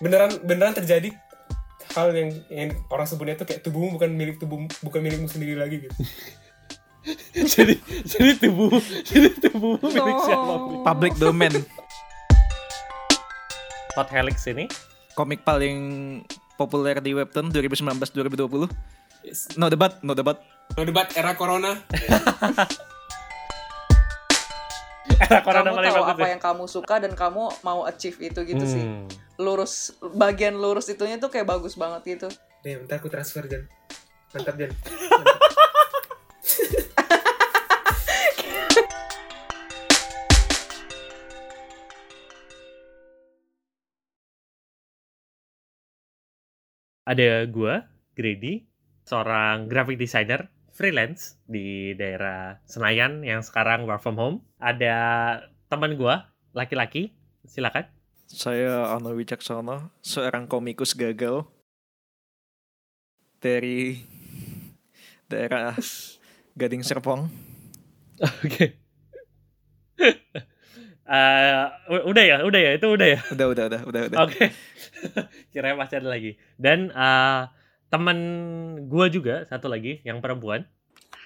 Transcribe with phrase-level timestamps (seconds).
[0.00, 1.12] beneran beneran terjadi
[1.92, 5.84] hal yang, yang orang sebutnya tuh kayak tubuhmu bukan milik tubuh bukan milikmu sendiri lagi
[5.84, 5.94] gitu
[7.56, 7.74] jadi
[8.04, 10.24] jadi tubuh jadi tubuh milik No.
[10.24, 10.52] siapa
[10.84, 11.52] Public domain.
[13.96, 14.68] Hot Helix ini
[15.16, 15.76] Komik paling
[16.54, 18.68] populer di webtoon 2019-2020.
[19.26, 19.56] yes.
[19.56, 20.38] No debat, no debat.
[20.76, 21.74] no debat era corona
[25.20, 26.30] era corona kamu paling tahu bagus apa ya.
[26.32, 28.84] yang kamu suka dan kamu mau achieve itu gitu sih.
[28.84, 29.08] Hmm.
[29.40, 32.28] lurus bagian lurus itunya tuh kayak bagus banget gitu.
[32.60, 33.64] Deh, bentar aku transfer Jan.
[34.36, 34.72] Mantap Jan.
[47.10, 48.70] Ada gua Grady
[49.02, 50.46] seorang graphic designer
[50.80, 54.96] freelance di daerah Senayan yang sekarang work from home ada
[55.68, 57.12] teman gua laki-laki
[57.44, 57.84] silakan
[58.24, 61.44] Saya Ano Wicaksono, seorang komikus gagal
[63.36, 64.00] dari
[65.26, 65.76] daerah
[66.56, 67.28] Gading Serpong.
[68.16, 68.66] oke
[71.10, 74.18] Eh, u- udah ya udah ya itu udah ya Udah, udah, udah, udah, udah.
[74.22, 74.46] Oke.
[75.50, 76.38] Kira masih ada lagi.
[76.54, 77.40] Dan eh,
[77.90, 78.18] teman
[78.86, 80.70] gua juga satu lagi yang perempuan.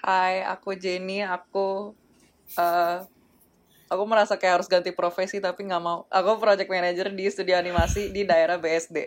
[0.05, 1.97] Hai aku Jenny aku
[2.61, 3.01] eh
[3.89, 8.13] aku merasa kayak harus ganti profesi tapi nggak mau aku project manager di studio animasi
[8.13, 8.97] di daerah BSD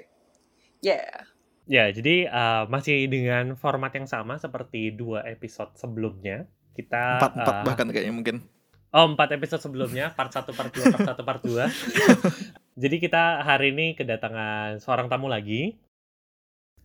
[0.83, 1.23] yeah
[1.69, 6.49] Ya, jadi eh, masih dengan format yang sama seperti dua episode sebelumnya.
[6.73, 8.37] Kita Empat, empat eh, bahkan kayaknya mungkin.
[8.89, 11.69] Oh, empat episode sebelumnya, part 1, part 2, part 1, part 2.
[12.83, 15.77] Jadi kita hari ini kedatangan seorang tamu lagi.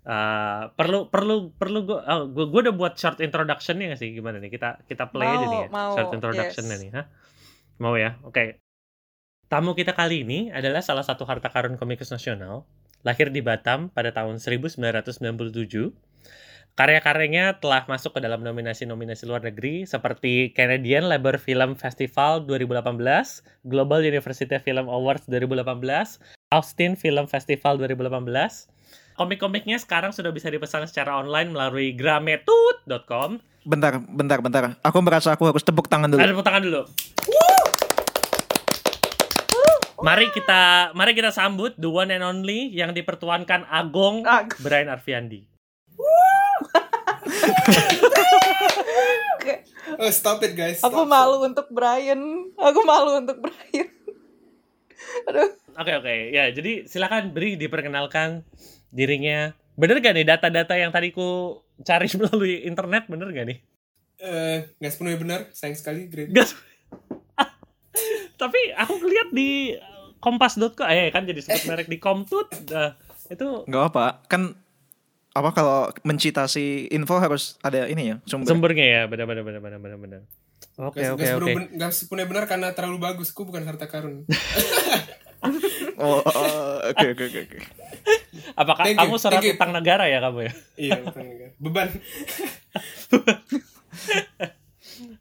[0.04, 4.36] Eh, perlu perlu perlu gua oh, gua, gua udah buat short introduction-nya nggak sih gimana
[4.44, 4.52] nih?
[4.52, 5.68] Kita kita play aja Mau, nih ya.
[5.72, 6.84] mau, short introduction-nya yes.
[6.84, 7.06] nih, Hah?
[7.80, 8.20] Mau ya?
[8.28, 8.60] Oke.
[9.48, 12.68] Tamu kita kali ini adalah salah satu harta karun komikus nasional.
[13.08, 14.76] Lahir di Batam pada tahun 1997.
[16.74, 22.98] Karya-karyanya telah masuk ke dalam nominasi-nominasi luar negeri seperti Canadian Labour Film Festival 2018,
[23.70, 26.18] Global University Film Awards 2018,
[26.50, 28.73] Austin Film Festival 2018.
[29.14, 33.38] Komik-komiknya sekarang sudah bisa dipesan secara online melalui grametut.com.
[33.64, 34.64] Bentar, bentar, bentar.
[34.84, 36.20] Aku merasa aku harus tepuk tangan dulu.
[36.20, 36.82] Ada tepuk tangan dulu.
[40.04, 45.48] Mari kita mari kita sambut the one and only yang dipertuankan Agong Ag- Brian Arfiandi.
[49.40, 49.54] Oke.
[50.00, 51.12] oh stop it guys stop, aku stop.
[51.12, 53.90] malu untuk Brian aku malu untuk Brian
[55.30, 58.46] aduh Oke oke ya jadi silakan beri diperkenalkan
[58.94, 59.52] dirinya.
[59.74, 63.60] Bener gak nih data-data yang tadi ku cari melalui internet bener gak nih?
[64.16, 66.54] Eh, nggak sepenuhnya benar sayang sekali Grade Gas.
[68.42, 69.74] Tapi aku lihat di
[70.18, 72.96] kompas.co eh kan jadi sebut merek di Komtut Nah,
[73.28, 74.56] itu Nggak apa, kan
[75.34, 78.48] apa kalau mencitasi info harus ada ini ya sumber.
[78.48, 80.22] sumbernya ya benar benar benar benar benar benar.
[80.80, 81.54] Oke oke nggak oke.
[81.74, 84.24] nggak sepenuhnya benar karena terlalu bagus ku bukan harta karun
[85.94, 87.58] Oh, oh, oke oke oke.
[88.54, 89.54] Apakah Thank kamu you.
[89.58, 90.54] utang negara ya kamu ya?
[90.78, 91.24] iya bukan
[91.62, 91.90] beban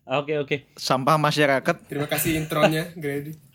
[0.02, 0.56] Oke oke.
[0.76, 3.52] Sampah masyarakat terima kasih intronya Grady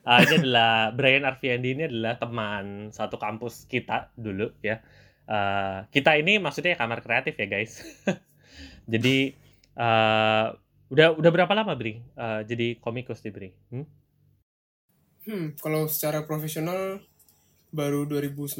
[0.00, 4.80] Ah, ini adalah Brian Arfiandi ini adalah teman satu kampus kita dulu ya.
[5.28, 7.84] Eh, kita ini maksudnya kamar kreatif ya guys.
[8.92, 9.36] jadi
[9.76, 10.46] eh,
[10.88, 12.00] udah udah berapa lama Bri?
[12.00, 13.52] Eh, jadi komikus di Bri?
[13.68, 13.86] Hmm?
[15.28, 17.04] hmm kalau secara profesional
[17.74, 18.58] baru 2019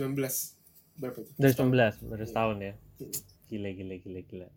[0.98, 2.74] berapa itu 2019 baru setahun ya.
[3.48, 4.48] Gila gila gila gila.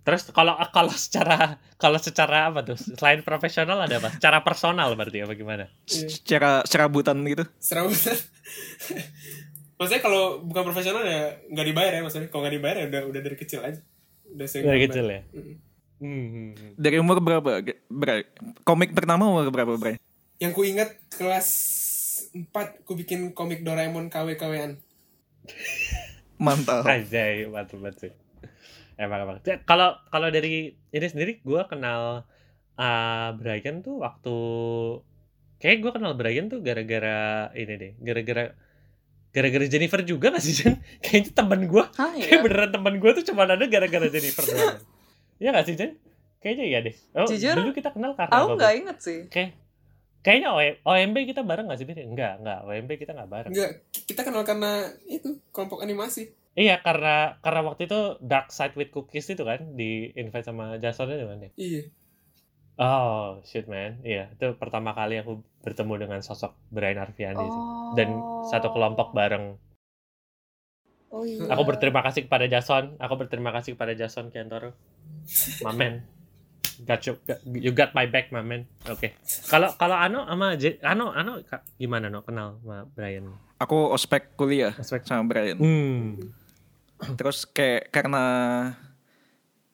[0.00, 2.78] Terus kalau kalau secara kalau secara apa tuh?
[2.78, 4.16] Selain profesional ada apa?
[4.16, 5.68] Secara personal berarti apa gimana?
[5.86, 6.08] Iya.
[6.08, 7.44] secara serabutan gitu.
[7.60, 8.16] serabutan
[9.80, 13.20] maksudnya kalau bukan profesional ya nggak dibayar ya maksudnya kalau nggak dibayar ya udah udah
[13.24, 13.80] dari kecil aja
[14.28, 15.20] udah Dari kecil ya.
[15.32, 15.54] Mm.
[16.00, 16.72] Hmm, hmm, hmm.
[16.80, 17.60] Dari umur berapa?
[17.92, 18.32] Bre?
[18.64, 20.00] Komik pertama umur berapa, Bre?
[20.40, 21.48] yang ku ingat kelas
[22.32, 24.76] 4 ku bikin komik Doraemon KW-KWan
[26.40, 26.84] Mantap.
[26.88, 28.12] Anjay, mantap banget sih.
[28.96, 29.36] Emang emang.
[29.64, 32.24] Kalau kalau dari ini sendiri gue kenal
[32.76, 34.36] uh, Brian tuh waktu
[35.56, 38.56] kayak gue kenal Brian tuh gara-gara ini deh, gara-gara
[39.30, 40.74] gara-gara Jennifer juga gak sih Jen?
[41.04, 42.42] Kayaknya temen gue, Hah, kayak ya?
[42.42, 44.80] beneran temen gue tuh cuma ada gara-gara Jennifer doang.
[45.40, 45.96] Iya gak sih Jen?
[46.40, 46.94] Kayaknya iya deh.
[47.16, 48.80] Oh, Jujur, dulu kita kenal karena aku nggak Bri?
[48.80, 49.59] inget sih Kayak
[50.20, 51.86] kayaknya O- OMB kita bareng gak sih?
[51.88, 52.58] Enggak, enggak.
[52.64, 53.50] OMB kita gak bareng.
[53.52, 53.70] enggak
[54.06, 59.30] kita kenal karena itu kelompok animasi Iya karena karena waktu itu Dark Side with Cookies
[59.30, 61.50] itu kan di invite sama Jason itu kan ya.
[61.56, 61.82] iya
[62.80, 67.62] Oh shit man, iya itu pertama kali aku bertemu dengan sosok Brian Arfiandi sih.
[67.62, 68.08] oh dan
[68.48, 69.60] satu kelompok bareng.
[71.12, 71.44] Oh iya.
[71.52, 72.96] Aku berterima kasih kepada Jason.
[72.96, 74.72] Aku berterima kasih kepada Jason Kentoro.
[75.66, 76.06] Mamen.
[76.80, 77.12] Got you,
[77.60, 78.64] you got my back, Mamen.
[78.88, 79.12] Oke.
[79.52, 81.44] Kalau kalau Ano sama J, Ano Ano
[81.76, 83.36] gimana no kenal sama Brian?
[83.60, 85.04] Aku ospek kuliah Ospek.
[85.04, 85.60] sama Brian.
[85.60, 86.32] Hmm.
[87.20, 88.24] Terus kayak karena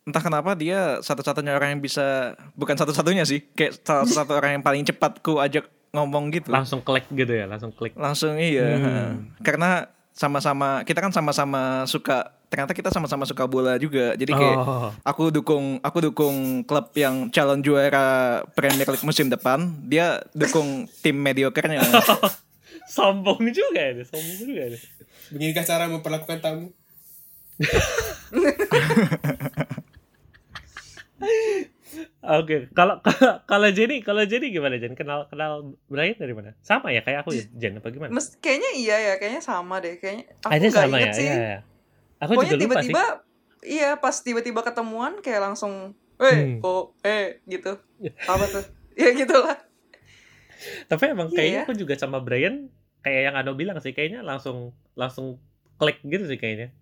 [0.07, 4.65] entah kenapa dia satu-satunya orang yang bisa bukan satu-satunya sih, kayak salah satu orang yang
[4.67, 6.51] paling cepat ku ajak ngomong gitu.
[6.51, 7.95] Langsung klik gitu ya, langsung klik.
[7.95, 8.79] Langsung iya.
[8.79, 9.35] Hmm.
[9.43, 14.17] Karena sama-sama kita kan sama-sama suka ternyata kita sama-sama suka bola juga.
[14.17, 14.91] Jadi kayak Oh.
[15.05, 21.15] aku dukung aku dukung klub yang calon juara Premier League musim depan, dia dukung tim
[21.15, 21.85] mediokernya.
[22.97, 24.79] sombong juga ya, sombong juga ya.
[25.29, 26.73] Beginikah cara memperlakukan tamu?
[32.27, 32.99] Oke, kalau
[33.51, 34.99] kalau Jenny, kalau Jenny gimana Jen?
[34.99, 36.53] Kenal kenal Brian dari mana?
[36.61, 38.11] Sama ya kayak aku ya, Jen apa gimana?
[38.11, 39.95] Mes- kayaknya iya ya, kayaknya sama deh.
[40.03, 41.27] Kayaknya aku Ada nggak sama inget ya, sih.
[41.27, 41.59] iya, iya.
[42.19, 42.93] Aku Pokoknya juga lupa sih.
[42.93, 43.03] tiba-tiba,
[43.63, 45.75] iya pas tiba-tiba ketemuan kayak langsung,
[46.19, 46.65] eh, Hmm.
[46.65, 47.73] oh, eh, gitu.
[48.27, 48.65] Apa tuh?
[48.97, 49.61] Ya gitulah.
[50.89, 51.65] Tapi emang Iya kayaknya ya.
[51.69, 52.73] aku juga sama Brian
[53.05, 55.37] kayak yang Ano bilang sih, kayaknya langsung langsung
[55.77, 56.73] klik gitu sih kayaknya.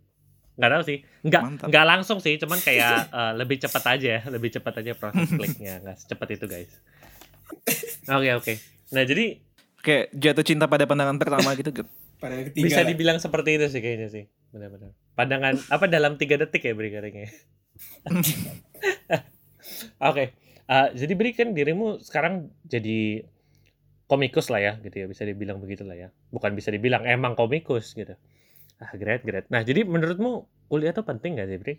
[0.55, 0.99] Nggak tahu sih.
[1.27, 1.67] Nggak Mantap.
[1.71, 5.97] nggak langsung sih, cuman kayak eh, lebih cepat aja, lebih cepat aja proses kliknya, nggak
[5.99, 6.73] secepat itu guys.
[8.07, 8.55] Oke oke.
[8.95, 9.43] Nah jadi
[9.85, 11.75] kayak jatuh cinta pada pandangan pertama gitu.
[12.23, 12.89] Pada yang ketiga bisa lah.
[12.89, 14.25] dibilang seperti itu sih kayaknya sih,
[14.55, 14.95] benar-benar.
[15.19, 17.29] Pandangan apa dalam tiga detik ya Bri katanya.
[20.09, 20.25] Oke,
[20.71, 23.27] eh, jadi Bri kan dirimu sekarang jadi
[24.07, 26.09] komikus lah ya, gitu ya, bisa dibilang begitu lah ya.
[26.31, 28.15] Bukan bisa dibilang emang komikus gitu.
[28.83, 29.47] Ah, great, great.
[29.51, 31.75] Nah, jadi menurutmu kuliah tuh penting gak sih, Bri?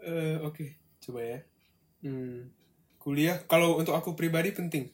[0.00, 1.38] Eh, Oke, coba ya.
[2.00, 2.48] Hmm,
[2.96, 4.88] kuliah, kalau untuk aku pribadi penting.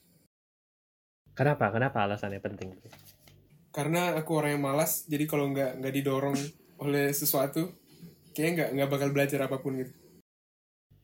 [1.36, 1.70] Kenapa?
[1.70, 2.74] Kenapa alasannya penting?
[2.74, 2.88] Bri?
[3.70, 6.36] Karena aku orang yang malas, jadi kalau nggak nggak didorong
[6.80, 7.70] oleh sesuatu,
[8.32, 9.92] kayaknya nggak nggak bakal belajar apa pun gitu.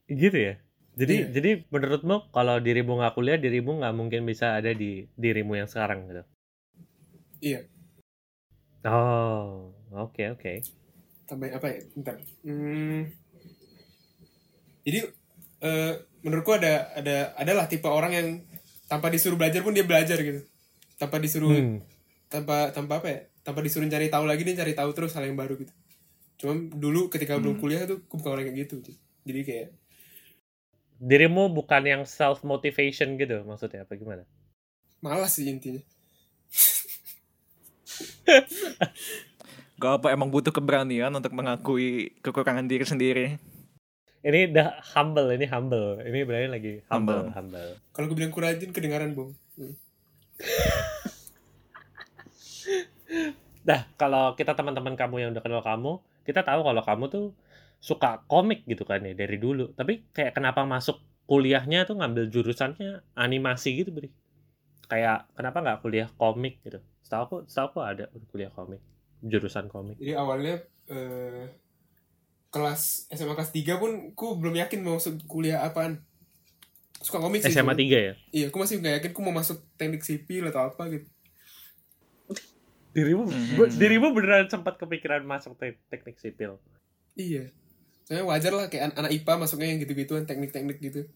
[0.09, 0.55] Gitu ya?
[0.93, 1.27] Jadi, Iya.
[1.33, 6.09] jadi menurutmu kalau dirimu nggak kuliah, dirimu nggak mungkin bisa ada di dirimu yang sekarang
[6.09, 6.23] gitu?
[7.41, 7.61] Iya.
[8.85, 10.53] Oh, oke oke.
[11.29, 11.79] Tambah apa ya?
[11.97, 12.17] Bentar.
[12.45, 13.09] Hmm,
[14.83, 14.99] jadi
[15.63, 15.93] eh,
[16.27, 18.29] menurutku ada ada adalah tipe orang yang
[18.91, 20.43] tanpa disuruh belajar pun dia belajar gitu.
[20.99, 21.79] Tanpa disuruh Hmm.
[22.29, 23.21] tanpa tanpa apa ya?
[23.43, 25.73] Tanpa disuruh cari tahu lagi dia cari tahu terus hal yang baru gitu.
[26.43, 28.77] Cuma dulu ketika belum kuliah tuh aku bukan orang kayak gitu.
[29.23, 29.69] Jadi kayak
[31.03, 34.23] Dirimu bukan yang self motivation gitu maksudnya apa gimana?
[35.03, 35.83] malas sih intinya.
[39.83, 43.27] Gak apa emang butuh keberanian untuk mengakui kekurangan diri sendiri.
[44.23, 45.99] Ini udah humble, ini humble.
[46.07, 47.35] Ini berarti lagi humble, Humble.
[47.35, 47.71] humble.
[47.91, 49.35] Kalau aku bilang kurajin kedengaran bung.
[49.59, 49.75] Hmm.
[53.63, 57.25] Nah, kalau kita teman-teman kamu yang udah kenal kamu, kita tahu kalau kamu tuh
[57.79, 59.71] suka komik gitu kan ya dari dulu.
[59.79, 60.99] Tapi kayak kenapa masuk
[61.31, 64.11] kuliahnya tuh ngambil jurusannya animasi gitu, Bri?
[64.91, 66.83] Kayak kenapa nggak kuliah komik gitu?
[67.07, 68.05] Setahu aku, setahu aku ada
[68.35, 68.83] kuliah komik,
[69.23, 69.97] jurusan komik.
[69.97, 71.47] Jadi awalnya eh,
[72.49, 76.03] kelas SMA kelas 3 pun aku belum yakin mau masuk kuliah apaan.
[76.99, 77.51] Suka komik sih.
[77.51, 77.73] SMA.
[77.73, 78.15] 3 ya?
[78.31, 81.09] Iya, aku masih nggak yakin aku mau masuk teknik sipil atau apa gitu.
[82.93, 83.73] Dirimu, Hmm.
[83.73, 86.61] dirimu beneran sempat kepikiran masuk te- teknik sipil.
[87.15, 87.49] Iya.
[88.05, 91.09] Soalnya wajar lah kayak an- anak IPA masuknya yang gitu-gituan teknik-teknik gitu.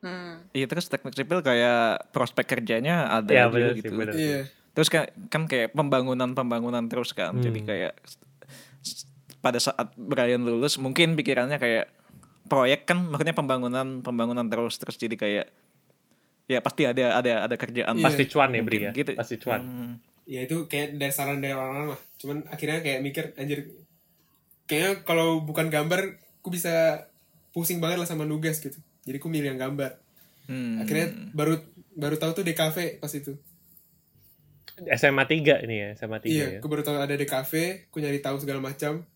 [0.00, 0.48] Hmm.
[0.50, 3.92] Iya terus teknik sipil kayak prospek kerjanya ada Iya, juga sih, gitu.
[3.92, 4.14] bener.
[4.14, 4.40] Iya.
[4.74, 7.34] Terus kan, kan kayak pembangunan pembangunan terus kan.
[7.36, 7.68] Jadi Hmm.
[7.68, 7.92] kayak
[8.82, 9.06] s-
[9.38, 11.86] pada saat Brian lulus mungkin pikirannya kayak
[12.44, 15.46] proyek kan maksudnya pembangunan pembangunan terus terus jadi kayak
[16.44, 18.04] ya pasti ada ada ada kerjaan Iya.
[18.04, 18.90] Pasti cuan ya, Bri ya?
[18.90, 19.12] Gitu.
[19.14, 19.60] Pasti cuan.
[19.60, 19.92] Hmm.
[20.24, 22.00] Ya itu kayak dari saran dari orang-orang lah.
[22.16, 23.68] Cuman akhirnya kayak mikir anjir
[24.64, 26.00] kayaknya kalau bukan gambar
[26.40, 27.04] aku bisa
[27.50, 28.76] pusing banget lah sama nugas gitu.
[29.04, 30.00] Jadi aku milih yang gambar.
[30.44, 30.80] Hmm.
[30.80, 31.60] Akhirnya baru
[31.94, 33.36] baru tahu tuh DKV pas itu.
[34.74, 36.58] SMA 3 ini ya, SMA 3 Iya, ya.
[36.58, 37.52] aku baru tahu ada DKV,
[37.90, 39.06] aku nyari tahu segala macam.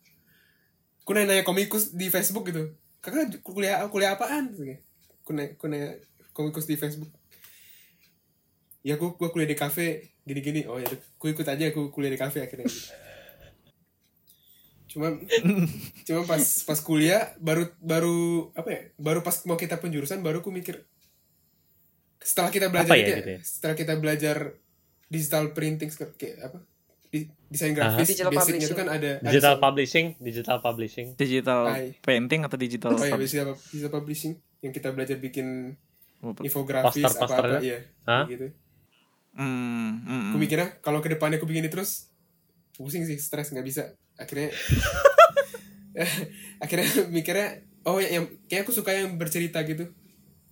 [1.03, 2.79] Aku nanya, komikus di Facebook gitu.
[3.03, 4.55] Kakak kuliah kuliah apaan?
[4.55, 4.79] Gitu.
[5.27, 5.91] Aku nanya, nanya
[6.31, 7.11] komikus di Facebook.
[8.87, 10.63] Ya aku gua kuliah di kafe gini-gini.
[10.71, 12.69] Oh ya, aku ikut aja aku kuliah di kafe akhirnya.
[12.71, 12.95] Gitu.
[14.89, 15.13] Cuma
[16.07, 18.81] cuma pas pas kuliah baru baru apa ya?
[18.97, 20.87] Baru pas mau kita penjurusan baru aku mikir
[22.19, 23.41] setelah kita belajar Apa ya gitu ya?
[23.41, 24.37] setelah kita belajar
[25.09, 26.59] digital printing kayak apa?
[27.09, 28.69] Di- desain grafis Digital basicnya publishing.
[28.69, 31.07] itu kan ada ada Digital so- publishing, digital publishing.
[31.15, 31.97] digital Hai.
[31.99, 35.73] painting atau digital Oh iya, pub- digital, digital publishing yang kita belajar bikin
[36.19, 36.41] apa?
[36.43, 37.79] infografis Poster-poster apa-apa ya?
[38.05, 38.23] Hah?
[38.23, 38.47] kayak gitu.
[39.31, 39.49] Hmm,
[39.99, 42.11] hmm, Aku aku mikirnya kalau ke depannya aku begini terus
[42.75, 43.83] pusing sih stres nggak bisa
[44.15, 44.51] akhirnya
[46.59, 47.49] akhirnya mikirnya
[47.85, 49.91] oh yang kayak aku suka yang bercerita gitu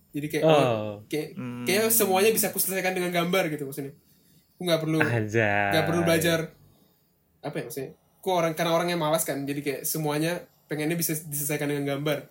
[0.09, 1.63] jadi kayak oh, Oh, kayak Hmm.
[1.63, 3.93] kayak semuanya bisa aku selesaikan dengan gambar gitu maksudnya
[4.57, 6.39] aku nggak perlu nggak perlu belajar
[7.39, 11.69] apa ya maksudnya aku orang karena orangnya malas kan jadi kayak semuanya pengennya bisa diselesaikan
[11.69, 12.25] dengan gambar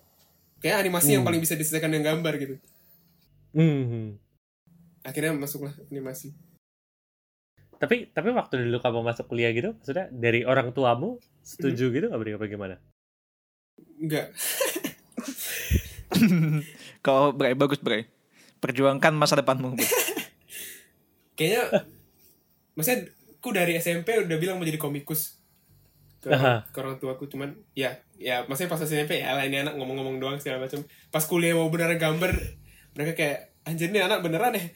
[0.59, 1.31] kayak animasi yang Hmm.
[1.31, 2.55] paling bisa diselesaikan dengan gambar gitu
[3.55, 4.19] Hmm.
[5.01, 6.35] akhirnya masuklah animasi
[7.77, 11.95] Tapi tapi waktu dulu kamu masuk kuliah gitu, maksudnya dari orang tuamu setuju Hmm.
[11.95, 12.33] gitu nggak Bri?
[12.33, 12.77] apa gimana?
[14.01, 14.33] enggak
[17.01, 18.09] Kalau Bray bagus Bray.
[18.59, 19.77] Perjuangkan masa depanmu.
[21.37, 21.85] Kayaknya
[22.77, 23.09] maksudnya
[23.41, 25.41] aku dari SMP udah bilang mau jadi komikus
[26.21, 26.67] ke, Aha.
[26.69, 27.27] ke orang tuaku.
[27.27, 30.85] Cuman ya ya maksudnya pas SMP ya lah ini anak ngomong-ngomong doang segala macam.
[31.09, 32.33] Pas kuliah mau beneran gambar
[32.97, 34.67] mereka kayak anjir nih anak beneran deh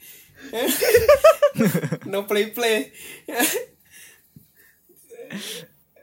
[2.11, 2.89] no play play.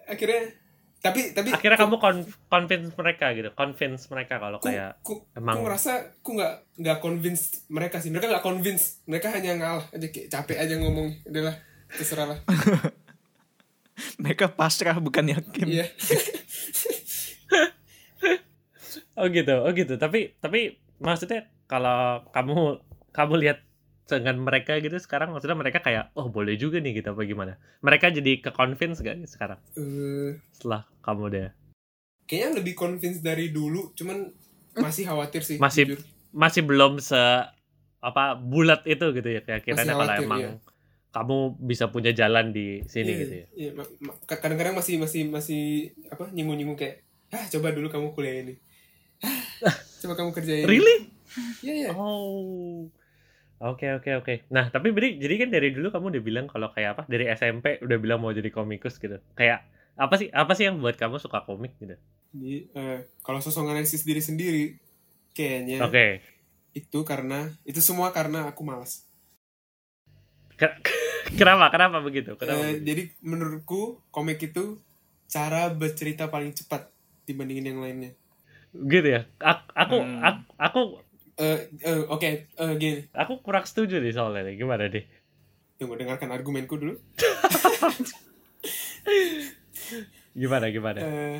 [0.09, 0.57] Akhirnya
[0.99, 5.63] tapi tapi Akhirnya kamu con- convince mereka gitu, convince mereka kalau ku, kayak ku, emang-
[5.63, 5.93] ku ngerasa
[6.27, 8.11] ku nggak nggak convince mereka sih.
[8.11, 11.55] Mereka nggak convince mereka hanya ngalah aja kayak capek aja ngomong udahlah
[11.91, 12.39] terserah lah
[14.19, 15.67] Mereka pasrah bukan yakin.
[15.67, 15.87] iya
[19.15, 19.95] oh gitu, oh gitu.
[19.95, 20.61] Tapi tapi
[20.99, 22.79] maksudnya kalau kamu
[23.11, 23.59] kamu lihat
[24.07, 27.53] dengan mereka gitu sekarang maksudnya mereka kayak oh boleh juga nih gitu apa gimana?
[27.81, 31.49] Mereka jadi ke convince gak sekarang Eh, setelah kamu udah
[32.25, 34.29] kayaknya lebih convince dari dulu cuman
[34.75, 36.01] masih khawatir sih Masih- jujur.
[36.31, 37.19] masih belum se
[37.99, 40.51] apa bulat itu gitu ya keyakinannya Masih kalau emang iya.
[41.19, 43.47] Kamu bisa punya jalan di sini Iya, gitu ya.
[43.59, 43.71] iya,
[44.31, 45.63] kadang-kadang masih masih masih
[46.09, 47.03] apa nyinggung-nyinggung kayak
[47.35, 48.55] ah coba dulu kamu kuliah ini
[49.67, 51.11] ah, coba kamu kerjain Really?
[51.61, 52.87] iya iya Oh.
[53.59, 54.35] Oke oke oke.
[54.55, 57.83] Nah tapi Bri, jadi kan dari dulu kamu udah bilang kalau kayak apa dari SMP
[57.83, 59.19] udah bilang mau jadi komikus gitu.
[59.35, 59.67] Kayak
[59.99, 61.99] apa sih apa sih yang buat kamu suka komik gitu?
[62.31, 64.65] Jadi, eh, kalau sosok analisis diri sendiri
[65.35, 66.23] kayaknya Oke.
[66.71, 69.03] itu karena itu semua karena aku malas
[70.55, 70.79] Ke-
[71.35, 71.69] Kenapa?
[71.69, 72.35] Kenapa begitu?
[72.35, 72.57] Kenapa?
[72.57, 72.85] Eh, begitu?
[72.87, 74.81] jadi menurutku komik itu
[75.27, 76.89] cara bercerita paling cepat
[77.25, 78.13] dibandingin yang lainnya
[78.69, 79.25] gitu ya.
[79.37, 80.21] Aku aku Hmm.
[80.21, 80.81] aku, aku
[81.39, 84.57] Eh, eh, oke eh, gini aku kurang setuju nih soalnya nih.
[84.57, 85.05] Gimana deh?
[85.79, 86.99] tunggu dengarkan argumenku dulu
[90.35, 90.99] Gimana gimana?
[90.99, 91.39] Eh,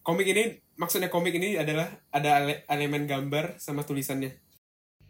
[0.00, 0.44] komik ini
[0.76, 4.32] maksudnya komik ini adalah ada ele- elemen gambar sama tulisannya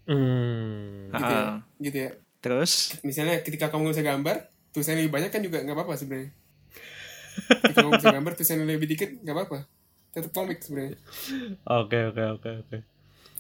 [0.07, 1.11] Hmm.
[1.11, 1.59] gitu ya, Ah.
[1.79, 2.11] gitu ya
[2.47, 2.73] Terus
[3.03, 4.37] misalnya ketika kamu bisa gambar
[4.71, 6.31] tulisannya lebih banyak kan juga nggak apa-apa sebenarnya
[7.61, 9.59] ketika kamu bisa gambar tulisannya lebih dikit nggak apa-apa
[10.11, 10.97] tetap komik sebenarnya
[11.67, 12.77] Oke oke oke oke.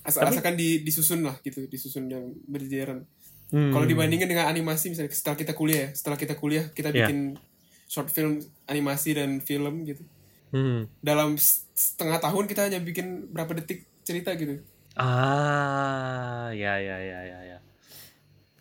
[0.02, 3.06] asal asalkan di, disusun lah gitu disusun yang berjajaran
[3.46, 3.70] Hmm.
[3.70, 7.06] kalau dibandingin dengan animasi misalnya setelah kita kuliah ya setelah kita kuliah kita Iya.
[7.06, 7.38] bikin
[7.86, 10.02] short film animasi dan film gitu
[10.50, 10.90] Hmm.
[10.98, 14.58] dalam setengah tahun kita hanya bikin berapa detik cerita gitu
[14.96, 17.58] Ah, ya ya ya ya ya.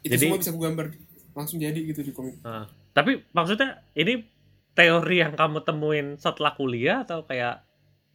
[0.06, 0.86] Itu Jadi- semua bisa aku gambar
[1.34, 2.70] langsung jadi gitu di komik Ah.
[2.92, 4.24] Tapi maksudnya ini
[4.72, 7.66] teori yang kamu temuin setelah kuliah atau kayak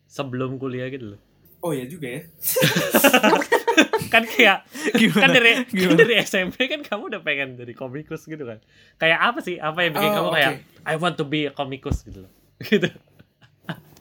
[0.07, 1.21] sebelum kuliah gitu loh?
[1.61, 2.23] oh ya juga ya
[4.09, 5.21] Kan kayak gimana?
[5.21, 5.99] kan dari kan Gimana?
[5.99, 8.59] dari SMP kan kamu udah pengen jadi komikus gitu kan.
[8.97, 9.57] Kayak apa sih?
[9.57, 10.37] Apa yang bikin Oh, kamu oke.
[10.37, 12.33] kayak I want to be a komikus gitu loh.
[12.63, 12.89] Gitu.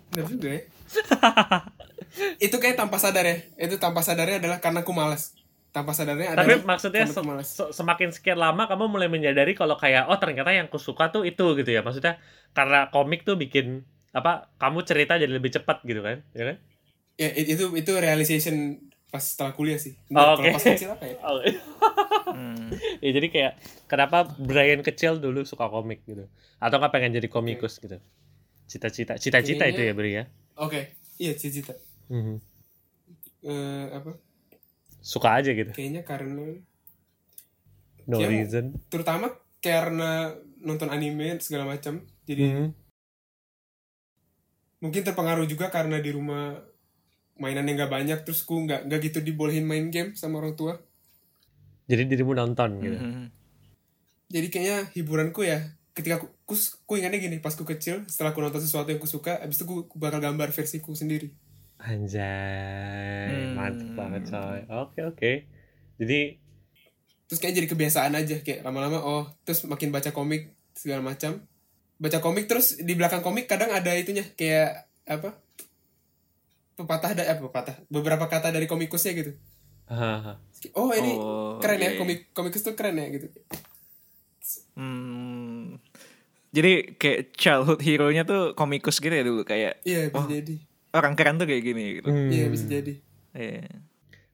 [0.10, 0.62] benar juga ya
[2.42, 5.38] itu kayak tanpa sadar ya itu tanpa sadarnya adalah karena aku malas
[5.70, 7.06] tanpa sadarnya adalah Tapi maksudnya
[7.46, 11.54] se- semakin sekian lama kamu mulai menyadari kalau kayak oh ternyata yang kusuka tuh itu
[11.56, 11.86] gitu ya.
[11.86, 12.18] Maksudnya
[12.52, 16.58] karena komik tuh bikin apa kamu cerita jadi lebih cepat gitu kan ya kan?
[17.22, 19.94] Ya it- itu itu realization pas setelah kuliah sih.
[20.10, 20.50] Oh, oke.
[20.54, 21.18] pas kecil apa ya?
[21.22, 21.38] Oh,
[22.30, 22.70] Hmm.
[23.02, 23.54] ya jadi kayak
[23.90, 26.06] kenapa Brian kecil dulu suka komik?
[26.06, 26.30] gitu.
[26.62, 27.98] Atau nggak pengen jadi komikus gitu.
[28.70, 30.24] Cita-cita cita-cita itu ya Bri ya.
[30.58, 31.74] Oke iya cita-cita.
[32.10, 32.38] Mhm.
[33.40, 34.12] Eh, apa
[35.00, 35.72] suka aja gitu.
[35.72, 36.60] Kayaknya karena
[38.06, 38.66] no Kayak- reason.
[38.90, 42.68] terutama karena nonton anime segala macam jadi Mhm.
[44.80, 46.56] mungkin terpengaruh juga karena di rumah
[47.36, 50.74] mainannya nggak banyak terus ku nggak nggak gitu dibolehin main game sama orang tua.
[51.86, 52.98] Jadi dirimu nonton gitu.
[52.98, 53.26] Mhm.
[54.30, 55.58] jadi kayaknya hiburanku ya
[55.90, 56.54] ketika ku, ku,
[56.86, 59.66] ku ingatnya gini pas ku kecil setelah ku nonton sesuatu yang ku suka abis itu
[59.66, 61.34] ku, ku bakal gambar versiku sendiri
[61.80, 63.56] anjay Hmm.
[63.56, 65.32] mantep banget coy oke oke
[65.96, 66.20] jadi
[67.26, 71.40] terus kayak jadi kebiasaan aja kayak lama-lama oh terus makin baca komik segala macam
[71.96, 75.36] baca komik terus di belakang komik kadang ada itunya kayak apa
[76.74, 79.32] pepatah ada apa pepatah beberapa kata dari komikusnya gitu
[79.86, 80.40] hahaha.
[80.74, 82.00] oh ini Oh, keren iya, ya iya.
[82.00, 83.28] komik komikus tuh keren ya gitu
[84.74, 85.78] Hmm.
[86.50, 90.26] Jadi kayak childhood hero-nya tuh komikus gitu ya dulu kayak iya bisa Oh.
[90.26, 90.56] jadi
[90.92, 92.08] orang keren tuh kayak gini gitu.
[92.08, 92.30] Hmm.
[92.30, 92.94] iya bisa jadi
[93.32, 93.68] Iya.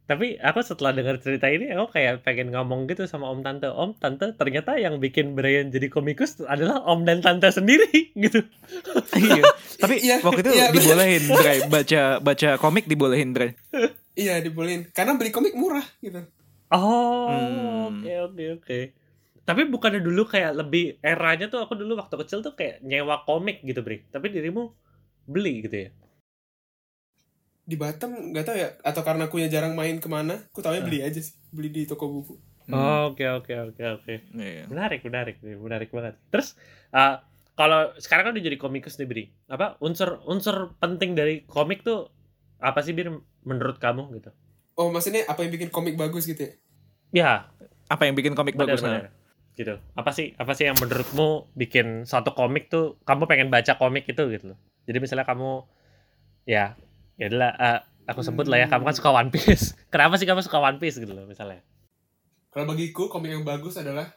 [0.05, 3.65] Tapi aku setelah dengar cerita ini, aku kayak pengen ngomong gitu sama om tante.
[3.65, 8.45] Om tante, ternyata yang bikin Brian jadi komikus adalah om dan tante sendiri gitu.
[9.11, 9.41] Iya.
[9.75, 10.71] Tapi Iya, waktu itu bener.
[10.71, 13.57] dibolehin Bray baca baca komik dibolehin Bray.
[14.13, 16.21] iya dibolehin karena beli komik murah gitu
[16.67, 17.99] Oh, Hmm.
[17.99, 18.79] oke oke oke.
[19.41, 23.61] Tapi bukannya dulu kayak lebih eranya tuh aku dulu waktu kecil tuh kayak nyewa komik
[23.61, 24.01] gitu, Bre.
[24.07, 24.69] Tapi dirimu
[25.25, 25.89] beli gitu ya.
[27.65, 30.79] Di Batam nggak tahu ya atau karena akunya jarang main ke mana aku Ah.
[30.79, 32.73] beli aja sih beli di toko buku Hmm.
[32.73, 34.13] Oh, Oke oke oke oke.
[34.33, 34.65] Iya.
[34.65, 36.17] Menarik, menarik, nih, menarik banget.
[36.33, 36.57] Terus
[36.89, 37.21] uh,
[37.53, 39.23] kalau sekarang kan udah jadi komikus nih, Bri.
[39.45, 42.09] Apa unsur unsur penting dari komik tuh
[42.57, 43.13] apa sih, Bir,
[43.45, 44.33] menurut kamu gitu?
[44.75, 46.51] oh maksudnya apa yang bikin komik bagus gitu ya
[47.13, 47.31] Ya,
[47.85, 49.07] Apa yang bikin komik bagus benar-benar.
[49.07, 49.13] nah?
[49.53, 49.73] Gitu.
[49.93, 54.25] Apa sih apa sih yang menurutmu bikin suatu komik tuh kamu pengen baca komik itu
[54.27, 54.59] gitu loh.
[54.83, 55.69] Jadi misalnya kamu
[56.43, 56.73] ya
[57.15, 59.73] ya adalah uh, aku sebut lah ya kamu kan suka One Piece.
[59.93, 61.63] Kenapa sih kamu suka One Piece gitu loh misalnya?
[62.47, 64.15] kalau bagiku komik yang bagus adalah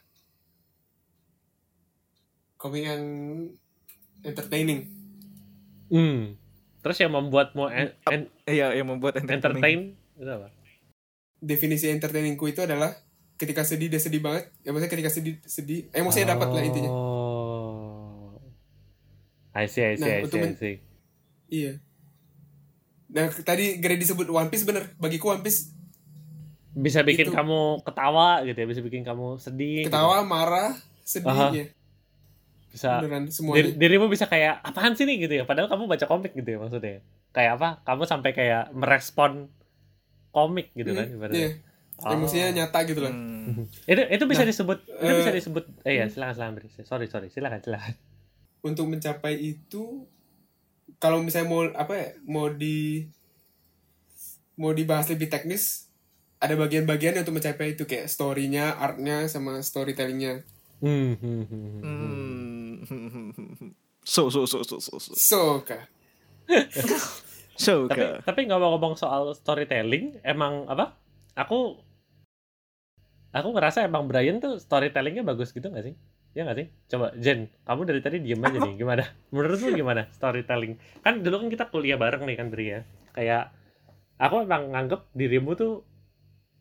[2.54, 3.02] komik yang
[4.20, 4.86] entertaining
[5.88, 6.36] Hmm.
[6.78, 9.96] Terus yang membuatmu en- en- Iya, yang membuat entertaining.
[9.96, 10.48] entertain itu apa?
[11.38, 12.92] definisi entertainingku itu adalah
[13.34, 18.34] ketika sedih dia sedih banget ya maksudnya ketika sedih sedih emosinya dapat lah intinya Oh.
[19.52, 20.76] I see, I see, Nah, I untuk see, I men- see.
[21.48, 21.72] iya
[23.08, 25.72] nah tadi Gre disebut One Piece bener bagiku One Piece
[26.70, 27.34] Bisa bikin Itu.
[27.34, 29.82] kamu ketawa gitu ya, bisa bikin kamu sedih.
[29.82, 29.88] gitu.
[29.88, 31.50] ketawa marah sedih Aha.
[31.50, 31.66] ya
[32.68, 35.44] Bisa beneran dir- dirimu bisa kayak apaan sih nih gitu ya.
[35.44, 37.00] Padahal kamu baca komik gitu ya maksudnya.
[37.28, 37.68] Kayak apa?
[37.82, 39.48] Kamu sampai kayak merespon
[40.28, 41.40] komik gitu kan Hmm, ibaratnya.
[41.40, 41.50] iya
[41.98, 42.14] Oh.
[42.14, 43.66] emosinya nyata gitu lah Hmm.
[43.82, 46.84] Itu itu bisa Nah, disebut itu eh, bisa disebut eh ya silakan silakan.
[46.84, 47.94] Sorry sorry silakan silakan.
[48.60, 50.06] untuk mencapai itu
[50.98, 53.06] kalau misalnya mau apa ya mau di
[54.58, 55.86] mau dibahas lebih teknis
[56.38, 60.46] ada bagian-bagian untuk mencapai itu kayak storynya artnya sama storytellingnya
[60.78, 62.84] Hmm, hmm, hmm, hmm.
[62.86, 63.74] Hmm.
[64.06, 65.12] So so so so so so.
[65.18, 65.90] so kak
[67.58, 68.22] So tapi ka.
[68.22, 70.94] tapi ngomong-ngomong soal storytelling emang apa
[71.34, 71.82] aku
[73.34, 75.98] aku ngerasa emang Brian tuh storytellingnya bagus gitu gak sih
[76.36, 76.66] ya gak sih?
[76.88, 79.04] Coba Jen kamu dari tadi diem aja nih gimana?
[79.34, 80.76] Menurutmu gimana storytelling?
[81.00, 82.80] Kan dulu kan kita kuliah bareng nih kan Bri ya.
[83.16, 83.52] Kayak
[84.20, 85.82] aku emang nganggep dirimu tuh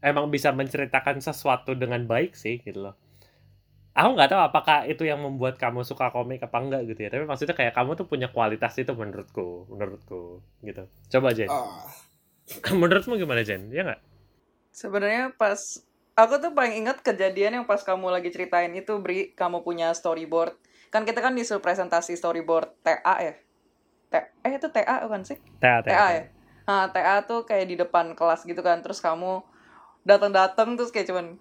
[0.02, 2.96] emang bisa menceritakan sesuatu dengan baik sih gitu loh.
[3.98, 7.10] Aku nggak tahu apakah itu yang membuat kamu suka komik apa enggak gitu ya.
[7.10, 10.86] Tapi maksudnya kayak kamu tuh punya kualitas itu menurutku menurutku gitu.
[11.10, 11.50] Coba Jen.
[11.50, 11.90] Ah.
[12.80, 13.68] Menurutmu gimana Jen?
[13.74, 14.02] Ya nggak?
[14.72, 15.58] Sebenarnya pas
[16.18, 20.58] aku tuh paling ingat kejadian yang pas kamu lagi ceritain itu Bri, kamu punya storyboard.
[20.90, 23.34] Kan kita kan disuruh presentasi storyboard TA ya.
[24.10, 25.38] T eh itu TA bukan sih?
[25.62, 26.24] TA, TA ya.
[26.66, 28.82] Nah, TA tuh kayak di depan kelas gitu kan.
[28.82, 29.46] Terus kamu
[30.08, 31.38] datang-datang terus kayak cuman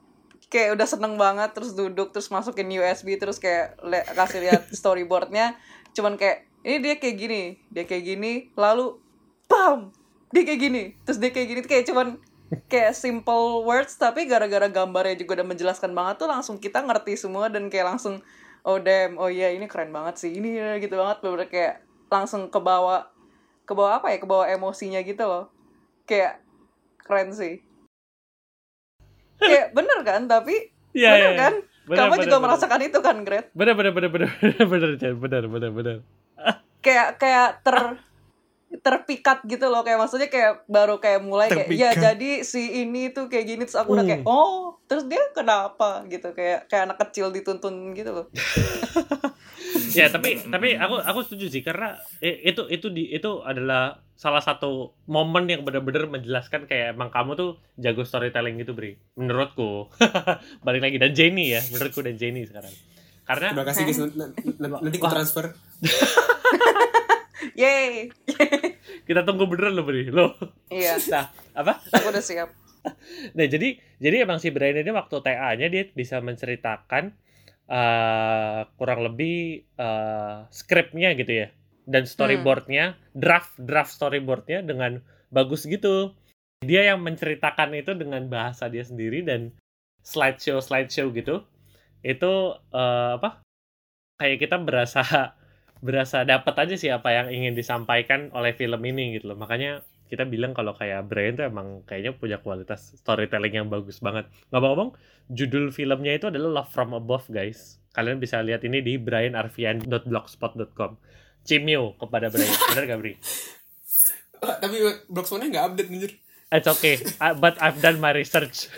[0.52, 5.56] kayak udah seneng banget terus duduk terus masukin USB terus kayak le- kasih lihat storyboardnya
[5.96, 8.98] cuman kayak ini dia kayak gini dia kayak gini lalu
[9.46, 9.94] pam
[10.34, 12.18] dia kayak gini terus dia kayak gini kayak cuman
[12.70, 17.50] kayak simple words tapi gara-gara gambarnya juga udah menjelaskan banget tuh langsung kita ngerti semua
[17.50, 18.22] dan kayak langsung
[18.62, 22.58] oh damn oh iya ini keren banget sih ini gitu banget bener kayak langsung ke
[22.62, 23.06] bawah
[23.66, 25.50] ke bawah apa ya ke bawah emosinya gitu loh
[26.06, 26.38] kayak
[27.02, 27.58] keren sih
[29.38, 31.36] kayak bener kan tapi Iya, bener iya.
[31.36, 31.54] kan
[31.86, 32.44] Bener, kamu bener, juga bener.
[32.48, 34.30] merasakan itu kan Gret Bener, bener, bener, bener,
[34.72, 35.12] bener, bener.
[35.20, 35.96] Bener, bener, bener.
[36.80, 38.00] kayak kayak ter
[38.78, 43.26] terpikat gitu loh kayak maksudnya kayak baru kayak mulai kayak ya jadi si ini tuh
[43.26, 44.30] kayak gini terus aku udah kayak Hmm.
[44.30, 48.26] oh terus dia kenapa gitu kayak kayak anak kecil dituntun gitu loh
[49.92, 54.40] ya, tapi tapi aku aku setuju sih karena eh, itu itu di itu adalah salah
[54.40, 58.96] satu momen yang benar-benar menjelaskan kayak emang kamu tuh jago storytelling gitu, Bri.
[59.12, 59.92] Menurutku.
[60.64, 62.72] Balik lagi dan Jenny ya, menurutku dan Jenny sekarang.
[63.26, 64.40] Karena terima kasih guys Nanti- nanti
[64.80, 65.12] nanti ku Wah.
[65.12, 65.44] transfer
[67.56, 68.12] Yeay
[69.08, 70.10] kita tunggu beneran loh, Bri.
[70.10, 70.34] Loh.
[70.68, 71.82] iya Nah, apa?
[71.94, 72.50] aku udah siap
[73.36, 77.14] Nah, jadi jadi emang si Brian ini waktu TA-nya dia bisa menceritakan
[77.66, 81.48] eh kurang lebih eh skripnya gitu ya.
[81.86, 86.14] Dan storyboardnya, draft draft storyboardnya dengan bagus gitu.
[86.62, 89.54] Dia yang menceritakan itu dengan bahasa dia sendiri dan
[90.02, 91.42] slideshow slideshow gitu.
[92.06, 93.42] Itu eh apa?
[94.18, 95.02] Kayak kita berasa
[95.86, 99.38] berasa dapat aja sih apa yang ingin disampaikan oleh film ini gitu loh.
[99.38, 104.26] Makanya kita bilang kalau kayak Brian tuh emang kayaknya punya kualitas storytelling yang bagus banget.
[104.50, 104.98] Ngomong-ngomong,
[105.30, 107.78] judul filmnya itu adalah Love from Above, guys.
[107.94, 110.98] Kalian bisa lihat ini di brianarfian.blogspot.com.
[111.46, 112.54] Cimio kepada Brian.
[112.74, 113.14] Bener gak, Bri?
[114.44, 114.76] Ah, tapi
[115.08, 116.12] blogspotnya nggak update anjir
[116.46, 118.70] It's okay, Uh, but I've done my research.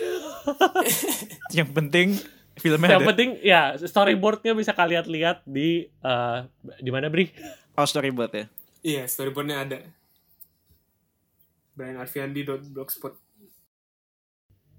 [1.57, 2.07] Yang penting
[2.59, 3.09] filmnya Yang ada.
[3.09, 6.37] penting ya storyboardnya bisa kalian lihat di eh,
[6.77, 7.31] di mana Bri?
[7.73, 8.45] Oh storyboard ya.
[8.79, 9.79] iya storyboardnya ada
[11.73, 13.15] Brian Arfiandi blogspot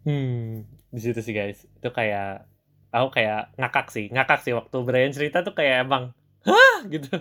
[0.00, 1.68] Hmm, di situ sih guys.
[1.76, 2.48] Itu kayak
[2.88, 7.20] aku kayak ngakak sih, ngakak sih waktu Brian cerita tuh kayak emang hah gitu.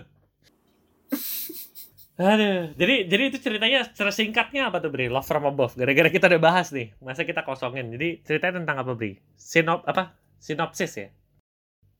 [2.20, 5.08] Aduh, jadi jadi itu ceritanya secara singkatnya apa tuh Bri?
[5.08, 5.72] Love from Above.
[5.72, 7.88] Gara-gara kita udah bahas nih, masa kita kosongin.
[7.92, 9.16] Jadi ceritanya tentang apa Bri?
[9.36, 10.19] Sinop apa?
[10.40, 11.08] Sinopsis ya?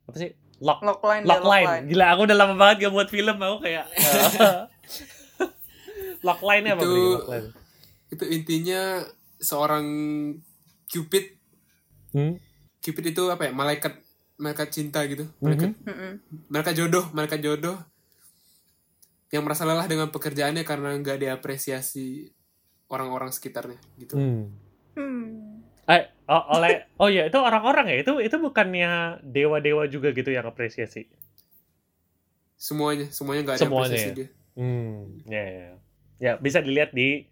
[0.05, 0.33] Apa sih?
[0.59, 1.65] Lock Lockline, dia, Lockline.
[1.65, 1.85] lockline.
[1.87, 3.85] Gila, aku udah lama banget gak buat film, aku kayak
[6.21, 7.05] Lockline-nya apa Itu- Bri?
[7.15, 7.49] Lockline.
[8.11, 8.83] itu intinya
[9.39, 9.87] seorang
[10.85, 11.39] Cupid
[12.11, 12.43] Hmm?
[12.81, 13.95] Cupid itu apa ya malaikat
[14.35, 16.13] malaikat cinta gitu malaikat Mm-mm.
[16.49, 17.79] malaikat jodoh malaikat jodoh
[19.29, 22.35] yang merasa lelah dengan pekerjaannya karena nggak diapresiasi
[22.89, 24.51] orang-orang sekitarnya gitu Hmm.
[24.93, 25.63] Hmm.
[25.87, 30.47] Eh, oh, oleh oh ya itu orang-orang ya itu itu bukannya dewa-dewa juga gitu yang
[30.47, 31.07] apresiasi.
[32.55, 34.15] semuanya semuanya nggak Semuanya diapresiasi ya?
[34.15, 35.75] dia Hmm, ya, ya, ya.
[36.21, 37.25] Ya, bisa dilihat di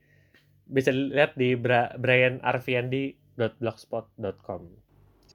[0.65, 4.63] bisa dilihat di Bra, brianarfiandi.blogspot.com.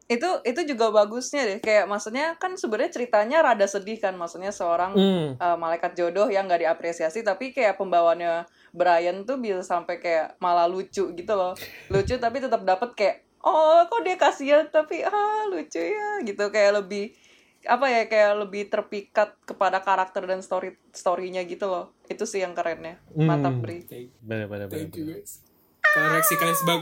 [0.04, 4.92] itu itu juga bagusnya deh kayak maksudnya kan sebenarnya ceritanya rada sedih kan maksudnya seorang
[4.94, 5.40] Hmm.
[5.40, 8.44] uh, malaikat jodoh yang nggak diapresiasi tapi kayak pembawaannya
[8.76, 11.56] Brian tuh bisa sampai kayak malah lucu gitu loh
[11.88, 14.66] lucu tapi tetap dapat kayak oh kok dia kasihan?
[14.72, 16.50] Tapi ah lucu ya gitu.
[16.50, 17.14] Kayak lebih
[17.64, 21.96] apa ya kayak lebih terpikat kepada karakter dan story storynya gitu loh.
[22.08, 23.00] Itu sih yang kerennya.
[23.16, 23.64] Mantap Hmm.
[23.64, 24.68] Bri Thank, Benar benar
[25.94, 26.82] karena reaksi kalian sebag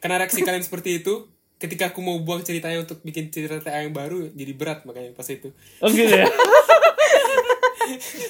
[0.00, 1.28] karena reaksi kalian seperti itu
[1.60, 5.52] ketika aku mau buang ceritanya untuk bikin cerita yang baru jadi berat makanya pas itu.
[5.78, 6.26] Oh gitu ya.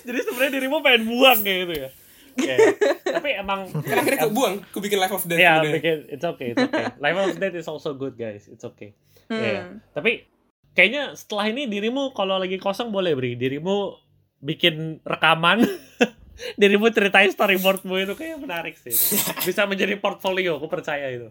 [0.02, 1.88] Jadi sebenarnya dirimu pengen buang kayak gitu ya.
[2.32, 2.56] Oke.
[3.04, 5.74] Tapi emang karena akhirnya aku buang aku bikin life of death ya kemudian.
[5.78, 6.84] bikin it's okay, it's okay.
[7.04, 8.96] Life of Death is also good guys, it's okay.
[9.28, 9.38] Hmm.
[9.38, 9.62] Iya.
[9.92, 10.24] Tapi
[10.72, 13.96] kayaknya setelah ini dirimu kalau lagi kosong boleh beri dirimu
[14.42, 15.62] bikin rekaman
[16.60, 19.14] dirimu ceritain storyboardmu itu kayak menarik sih itu.
[19.46, 21.28] bisa menjadi portfolio aku percaya itu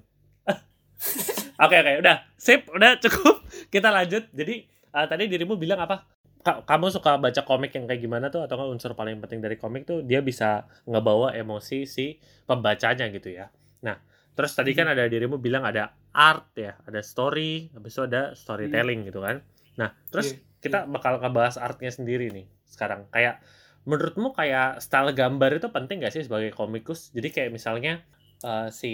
[1.57, 6.05] oke oke udah sip udah cukup kita lanjut jadi eh, tadi dirimu bilang apa
[6.41, 8.41] Ka- kamu suka baca komik yang kayak gimana tuh?
[8.45, 12.17] Atau unsur paling penting dari komik tuh dia bisa ngebawa emosi si
[12.49, 13.45] pembacanya gitu ya.
[13.85, 13.97] Nah
[14.33, 19.05] terus tadi kan ada dirimu bilang ada art ya ada story habis itu ada storytelling
[19.05, 19.45] gitu kan.
[19.77, 23.05] Nah terus Iya, kita bakal ngebahas artnya sendiri nih sekarang.
[23.13, 23.41] Kayak
[23.85, 27.09] menurutmu kayak style gambar itu penting gak sih sebagai komikus?
[27.13, 28.01] Jadi kayak misalnya
[28.45, 28.91] eh, si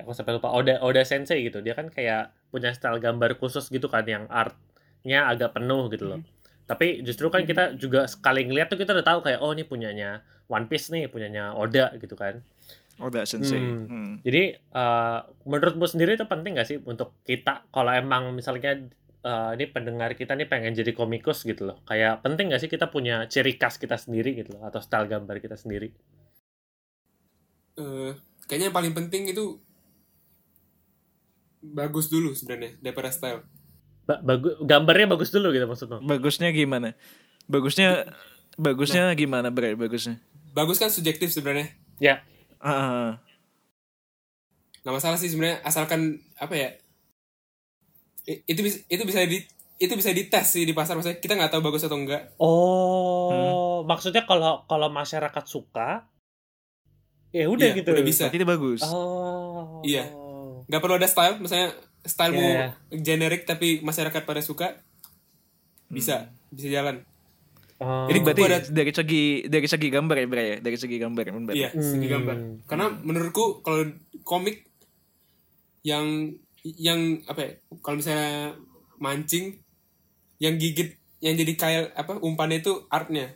[0.00, 1.60] aku sampai lupa Oda Oda Sensei gitu.
[1.64, 6.20] Dia kan kayak punya style gambar khusus gitu kan yang artnya agak penuh gitu loh
[6.64, 10.24] tapi justru kan kita juga sekali ngeliat tuh kita udah tahu kayak oh ini punyanya
[10.48, 12.40] One Piece nih punyanya Oda gitu kan
[13.02, 13.58] Oh, udah sensei.
[13.58, 13.90] Hmm.
[13.90, 14.12] Hmm.
[14.22, 15.18] jadi eh,
[15.50, 18.86] menurutmu sendiri itu penting gak sih untuk kita kalau emang misalnya
[19.26, 21.82] eh, ini pendengar kita nih pengen jadi komikus gitu loh.
[21.90, 25.42] Kayak penting gak sih kita punya ciri khas kita sendiri gitu loh atau style gambar
[25.42, 25.90] kita sendiri.
[27.82, 28.14] Eh,
[28.46, 29.58] kayaknya yang paling penting itu
[31.64, 33.42] bagus dulu sebenarnya daripada style
[34.04, 35.98] Ba- bagus gambarnya bagus dulu gitu maksudnya.
[35.98, 36.92] Bagusnya gimana?
[37.44, 38.04] Bagusnya
[38.54, 39.74] bagusnya gimana, Bre?
[39.74, 40.20] Bagusnya.
[40.50, 42.22] bagus kan subjektif sebenarnya Ya.
[42.58, 43.18] Ah,
[44.80, 46.00] nggak masalah sih sebenarnya asalkan
[46.36, 46.68] apa ya
[48.24, 49.42] i- itu bisa itu bisa di
[49.76, 54.22] itu bisa dites sih di pasar maksudnya kita nggak tahu bagus atau enggak Oh, maksudnya
[54.22, 56.06] kalau kalau masyarakat suka
[57.30, 57.90] ya udah Iya, gitu.
[57.90, 58.22] udah bisa.
[58.24, 58.80] berarti itu bagus.
[58.84, 59.82] Oh.
[59.82, 60.06] Iya.
[60.64, 62.66] nggak perlu ada style misalnya stylemu Iya.
[62.94, 64.76] generik tapi masyarakat pada suka
[65.88, 67.02] bisa bisa jalan
[67.74, 68.06] Oh.
[68.06, 70.44] Jadi berarti ada- dari segi dari segi gambar ya, Bre?
[70.46, 70.56] ya?
[70.62, 71.58] Dari segi gambar kan berarti.
[71.58, 72.14] iya segi Hmm.
[72.14, 73.82] gambar karena menurutku kalau
[74.22, 74.62] komik
[75.82, 77.50] yang yang apa ya
[77.82, 78.54] kalau misalnya
[78.96, 79.58] mancing
[80.38, 83.34] yang gigit yang jadi kayak apa umpannya itu artnya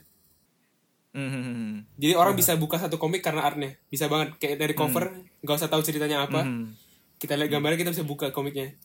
[1.09, 1.83] Hmm.
[1.97, 3.75] Jadi orang bisa buka satu komik karena artnya.
[3.89, 5.09] Bisa banget kayak dari cover,
[5.41, 6.45] nggak usah tahu ceritanya apa.
[6.45, 6.77] Hmm.
[7.19, 8.79] Kita lihat gambarnya kita bisa buka komiknya.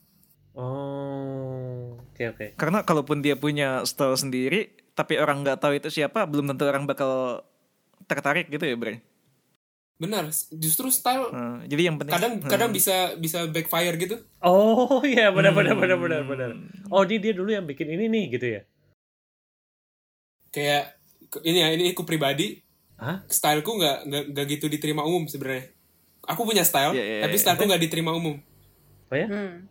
[0.58, 1.98] Oh.
[2.14, 2.46] Oke oke.
[2.58, 6.86] Karena kalaupun dia punya style sendiri, tapi orang nggak tahu itu siapa, belum tentu orang
[6.86, 7.42] bakal
[8.06, 9.02] tertarik gitu ya, Bre.
[10.02, 14.20] Benar, justru style Nah, jadi yang penting kadang kadang bisa bisa backfire gitu.
[14.42, 15.82] Oh iya benar benar Hmm.
[15.86, 16.50] benar benar benar.
[16.90, 18.62] Oh dia dia dulu yang bikin ini nih gitu ya.
[20.54, 20.98] Kayak
[21.46, 22.62] ini ya, ini aku pribadi.
[22.98, 23.26] Hah?
[23.30, 25.72] Styleku nggak nggak nggak gitu diterima umum sebenarnya.
[26.24, 27.42] Aku punya style, Iya, iya, tapi iya.
[27.42, 28.40] styleku nggak diterima umum.
[29.08, 29.28] Oh ya?
[29.28, 29.68] Hmm.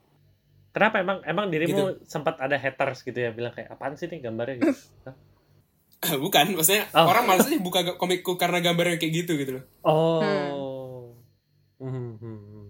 [0.73, 4.57] Kenapa emang emang dirimu sempat ada haters gitu ya bilang kayak apaan sih nih gambarnya
[4.59, 4.73] gitu?
[6.25, 7.07] Bukan maksudnya Oh.
[7.07, 11.15] orang malas aja buka komikku karena gambarnya kayak gitu gitu loh Oh.
[11.79, 12.67] Hmm, hmm, hmm.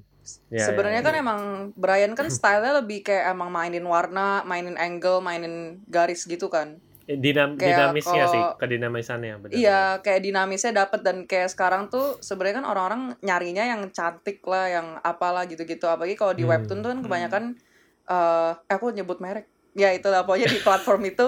[0.48, 1.20] Ya, Sebenarnya ya, kan ya.
[1.20, 1.40] emang
[1.74, 6.78] Brian kan stylenya lebih kayak emang mainin warna, mainin angle, mainin garis gitu kan.
[7.06, 9.52] Dinam kayak dinamisnya sih, kalau- kedinamisannya benar.
[9.52, 14.66] Iya, kayak dinamisnya dapet dan kayak sekarang tuh sebenarnya kan orang-orang nyarinya yang cantik lah,
[14.70, 15.84] yang apalah gitu-gitu.
[15.84, 17.44] Apalagi kalau di Hmm, webtoon tuh kan kebanyakan
[18.08, 19.46] eh eh, aku nyebut merek.
[19.76, 21.26] Ya itu lah pokoknya di platform itu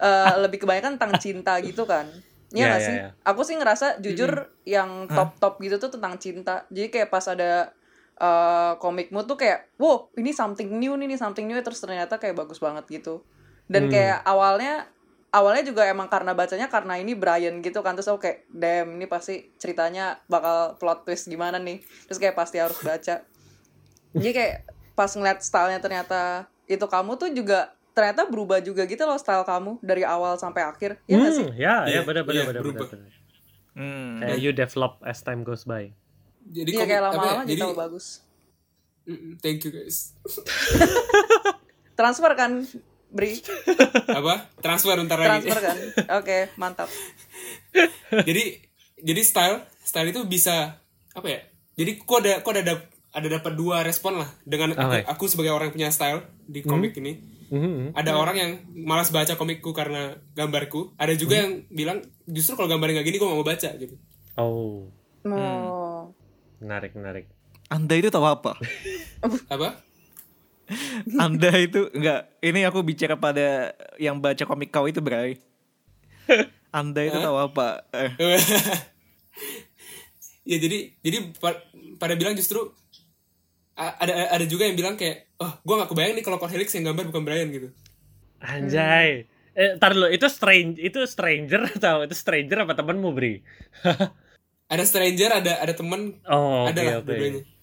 [0.00, 2.08] eh, lebih kebanyakan tentang cinta gitu kan.
[2.52, 2.98] Iya Iya, gak iya, sih?
[2.98, 3.08] iya.
[3.24, 4.30] Aku sih ngerasa jujur
[4.66, 6.66] yang top-top gitu tuh tentang cinta.
[6.68, 7.70] Jadi kayak pas ada
[8.20, 11.56] eh, komikmu tuh kayak, wow ini something new nih, ini something new.
[11.62, 13.22] Terus ternyata kayak bagus banget gitu.
[13.70, 13.92] Dan Hmm.
[13.92, 14.84] kayak awalnya
[15.32, 19.08] awalnya juga emang karena bacanya karena ini Brian gitu kan terus aku kayak damn ini
[19.08, 21.80] pasti ceritanya bakal plot twist gimana nih?
[22.06, 23.24] Terus kayak pasti harus baca.
[24.12, 24.54] Jadi kayak
[24.92, 26.20] pas ngeliat stylenya ternyata
[26.68, 31.00] itu kamu tuh juga ternyata berubah juga gitu loh style kamu dari awal sampai akhir.
[31.04, 31.46] Ya nggak sih?
[31.48, 32.88] Hmm, ya, ya Iya, benar benar iya, benar benar.
[33.72, 34.20] Hmm.
[34.20, 35.88] Kayak you develop as time goes by.
[36.42, 38.06] jadi iya komik- kayak ya, lama-lama jadi jadi tambah bagus.
[39.38, 40.12] Thank you guys.
[41.98, 42.64] Transfer kan
[43.12, 43.44] Bri.
[44.18, 44.48] Apa?
[44.64, 45.46] Transfer ntar lagi.
[45.46, 45.76] Transfer kan?
[46.18, 46.88] Oke mantap.
[48.28, 48.72] Jadi
[49.02, 50.78] jadi style style itu bisa
[51.12, 51.40] apa ya?
[51.74, 52.74] Jadi kok ada kok ada
[53.12, 55.00] ada dapat dua respon lah dengan aku, Oke.
[55.04, 57.42] aku sebagai orang yang punya style di komik ini.
[57.52, 57.92] Mhm.
[57.92, 60.96] ada orang yang malas baca komikku karena gambarku.
[60.96, 63.92] Ada juga yang bilang justru kalau gambarnya nggak gini gue mau baca gitu.
[64.40, 64.88] Oh,
[65.28, 66.16] oh.
[66.64, 67.28] Menarik menarik.
[67.68, 68.56] Anda itu tahu apa?
[69.52, 69.68] apa
[71.24, 72.38] Anda itu enggak.
[72.40, 75.38] Ini aku bicara pada yang baca komik kau itu, Bray.
[76.72, 77.84] Anda itu tahu apa?
[77.92, 78.10] Eh,
[80.48, 81.62] ya jadi jadi pa-
[82.02, 82.72] pada bilang justru
[83.76, 86.92] ada ada juga yang bilang kayak oh gue gak kebayang nih kalau Code Helix yang
[86.92, 87.72] gambar bukan Brian gitu
[88.42, 89.30] Anjay.
[89.52, 93.38] Eh, tar dulu, itu strange itu stranger atau itu stranger apa temenmu, Bri?
[94.72, 96.94] ada stranger ada ada temen Oh, oke Ada lah,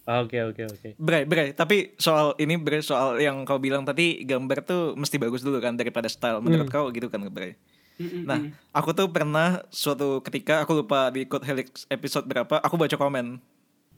[0.06, 0.32] oke.
[0.32, 0.48] dua-duanya.
[0.50, 0.90] Oke oke oke.
[0.96, 5.44] Bray, Bray, tapi soal ini Bray soal yang kau bilang tadi gambar tuh mesti bagus
[5.44, 7.60] dulu kan daripada style menurut kau gitu kan Bray.
[8.00, 12.96] Nah, aku tuh pernah suatu ketika aku lupa di Code Helix episode berapa, aku baca
[12.96, 13.44] komen.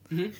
[0.09, 0.33] Mhm.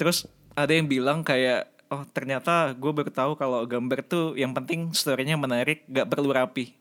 [0.00, 0.24] Terus
[0.56, 5.36] ada yang bilang kayak oh ternyata gue baru tahu kalau gambar tuh yang penting storynya
[5.36, 6.72] menarik, gak perlu rapi.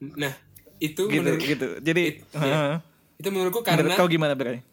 [0.00, 0.32] nah
[0.80, 1.68] itu Gitu menurut gitu.
[1.80, 2.56] Jadi It- iya.
[2.56, 2.76] heeh.
[3.20, 4.64] itu menurutku menurut karena kau gimana Bray?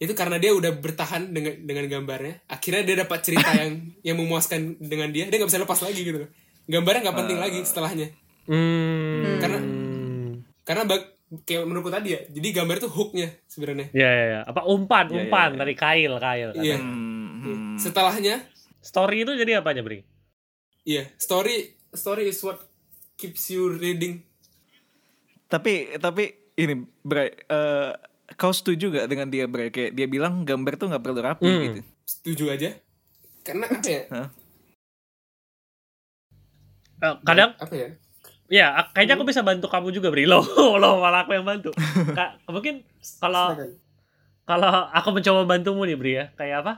[0.00, 3.70] Itu karena dia udah bertahan dengan dengan gambarnya akhirnya dia dapat cerita yang
[4.06, 6.30] yang memuaskan dengan dia dia nggak bisa lepas lagi gitu loh
[6.64, 8.08] gambarnya nggak penting lagi setelahnya
[8.42, 9.38] Hmm.
[9.38, 9.60] karena
[10.62, 14.40] karena bag- kayak menurutku tadi ya jadi gambar itu hooknya sebenarnya Ya ya ya.
[14.42, 15.58] Apa umpan Ya, ya, umpan ya.
[15.60, 16.50] dari kail kail.
[16.56, 17.68] iya Hmm, hmm.
[17.76, 20.02] setelahnya Story itu jadi apanya, Bri?
[20.82, 22.58] iya story story is what
[23.14, 24.24] keeps you reading
[25.46, 26.24] Tapi tapi
[26.56, 27.92] ini Bray, eh,
[28.34, 29.70] kau setuju gak dengan dia Bray?
[29.70, 31.62] Kayak dia bilang gambar tuh nggak perlu rapi Hmm.
[31.64, 31.80] gitu.
[32.04, 32.70] setuju aja
[33.40, 34.28] karena apa ya Hah?
[37.00, 37.88] Eh, kadang apa ya
[38.50, 40.26] ya kayaknya aku bisa bantu kamu juga, Bri.
[40.30, 40.42] Loh,
[40.74, 41.70] loh malah aku yang bantu.
[42.12, 42.82] Kak, mungkin
[43.22, 43.54] kalau
[44.42, 46.24] kalau aku mencoba bantumu nih, Bri ya.
[46.34, 46.72] Kayak apa?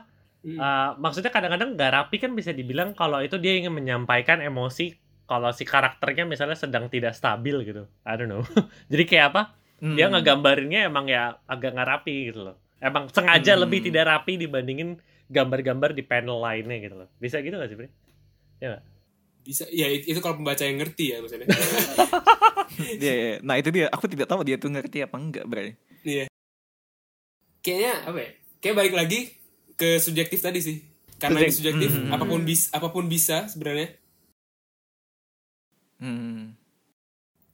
[0.45, 0.59] Hmm.
[0.61, 4.93] Eh, maksudnya kadang-kadang nggak rapi kan bisa dibilang kalau itu dia ingin menyampaikan emosi
[5.25, 7.89] kalau si karakternya misalnya sedang tidak stabil gitu.
[8.05, 8.45] I don't know.
[8.93, 9.41] Jadi kayak apa?
[9.83, 10.15] Dia Hmm.
[10.15, 12.55] ngegambarinnya emang ya agak nggak rapi gitu loh.
[12.79, 13.61] Emang sengaja Hmm.
[13.61, 14.95] lebih tidak rapi dibandingin
[15.27, 17.07] gambar-gambar di panel lainnya gitu loh.
[17.17, 17.89] Bisa gitu gak sih, Bri?
[19.43, 21.51] bisa ya it- itu kalau pembaca yang ngerti ya maksudnya
[23.03, 23.33] Iya, iya.
[23.43, 23.91] Nah itu dia.
[23.91, 25.75] Aku tidak tahu dia tuh ngerti apa enggak, Bray.
[26.01, 26.31] Iya.
[27.59, 28.29] Kayaknya apa ya?
[28.57, 29.19] Kayak balik lagi
[29.75, 30.79] ke subjektif tadi sih.
[31.19, 32.09] Karena ini Subjek- subjektif, Hmm.
[32.09, 33.91] apa pun bis apa pun bisa sebenarnya.
[35.97, 36.55] Hmm.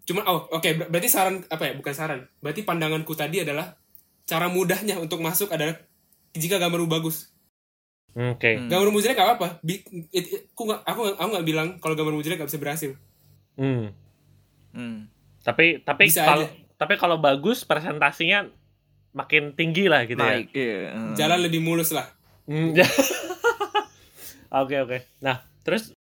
[0.10, 1.74] Cuma oh oke ber- berarti saran apa ya?
[1.78, 2.26] Bukan saran.
[2.42, 3.78] Berarti pandanganku tadi adalah
[4.26, 5.78] cara mudahnya untuk masuk adalah
[6.32, 7.30] jika gambarmu bagus.
[8.12, 8.58] Oke.
[8.58, 8.66] Hmm.
[8.68, 9.48] Gambarmu jelek gak apa-apa.
[9.62, 12.58] Bi- it- it- aku nggak aku nggak- aku nggak bilang kalau gambarmu jelek gak bisa
[12.58, 12.92] berhasil.
[13.54, 13.94] Hmm.
[14.70, 15.06] Hmm.
[15.40, 16.58] Tapi tapi Bisa kalau aja.
[16.76, 18.50] tapi kalau bagus presentasinya
[19.12, 20.26] makin tinggi lah gitu ya.
[20.36, 20.48] Naik.
[20.52, 20.78] Iya.
[20.90, 21.14] hmm.
[21.14, 22.10] Jalan lebih mulus lah.
[22.46, 22.74] Hmm.
[24.52, 24.98] Oke oke.
[25.22, 25.94] Nah terus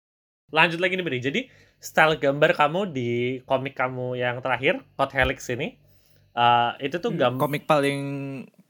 [0.49, 1.19] lanjut lagi nih Bri.
[1.19, 1.41] Jadi
[1.77, 3.11] style gambar kamu di
[3.45, 5.77] komik kamu yang terakhir Hot Helix ini
[6.33, 7.99] eh, itu tuh gambar Komik paling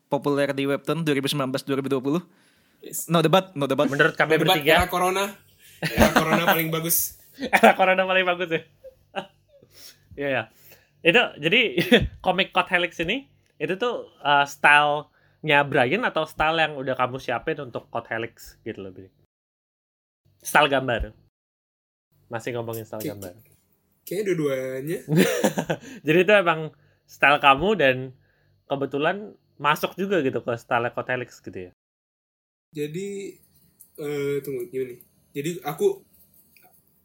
[0.08, 2.24] populer di webtoon 2019-2020.
[2.84, 3.12] Yes.
[3.12, 3.88] No debat, no debat.
[3.91, 5.36] menurut kami Debat bertiga era corona.
[5.84, 7.20] Era corona paling bagus.
[7.56, 8.62] era corona paling bagus ya.
[10.17, 10.43] Iya ya.
[11.06, 11.62] Itu jadi
[12.26, 13.28] komik Hot Helix ini
[13.60, 18.80] itu tuh eh, stylenya Brian atau style yang udah kamu siapin untuk Hot Helix gitu
[18.82, 19.10] loh Bri.
[20.41, 21.26] Style gambar.
[22.27, 23.33] Masih ngomongin style Ki- gambar.
[24.03, 24.99] Kayaknya dua-duanya.
[26.07, 26.71] Jadi itu emang
[27.03, 27.95] style kamu dan
[28.65, 31.71] kebetulan masuk juga gitu ke style Kotelix gitu ya.
[32.71, 33.35] Jadi
[33.97, 34.99] eh tunggu gimana nih?
[35.33, 36.03] Jadi aku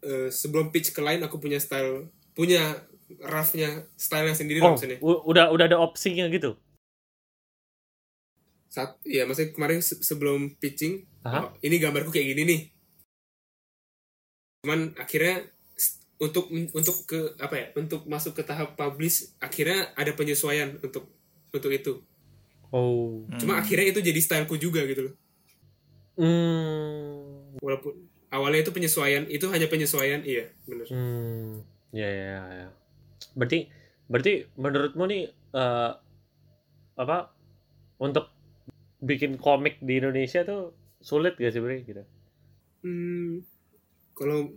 [0.03, 2.83] eh, sebelum pitch ke lain aku punya style punya
[3.19, 4.97] roughnya stylenya sendiri Oh, maksudnya.
[5.03, 6.55] udah udah ada opsinya gitu.
[8.73, 11.39] Saat ya maksudnya kemarin se- sebelum pitching Aha.
[11.45, 12.61] oh, ini gambarku kayak gini nih.
[14.63, 15.43] Cuman akhirnya
[16.23, 17.65] untuk untuk ke apa ya?
[17.75, 21.11] Untuk masuk ke tahap publish akhirnya ada penyesuaian untuk
[21.51, 21.99] untuk itu.
[22.73, 23.27] Oh.
[23.37, 25.15] Cuma akhirnya itu jadi styleku juga gitu loh.
[26.17, 27.59] Hmm.
[27.61, 27.93] Walaupun
[28.33, 30.89] awalnya itu penyesuaian, itu hanya penyesuaian, iya, benar.
[30.89, 31.61] Hmm.
[31.93, 32.67] Ya ya ya.
[33.37, 33.69] Berarti
[34.09, 35.23] berarti menurutmu nih
[35.53, 35.91] eh,
[36.97, 37.17] apa
[38.01, 38.33] untuk
[39.03, 40.73] bikin komik di Indonesia tuh
[41.03, 42.03] sulit gak sih Bre gitu?
[42.83, 43.45] Hmm,
[44.13, 44.53] kalau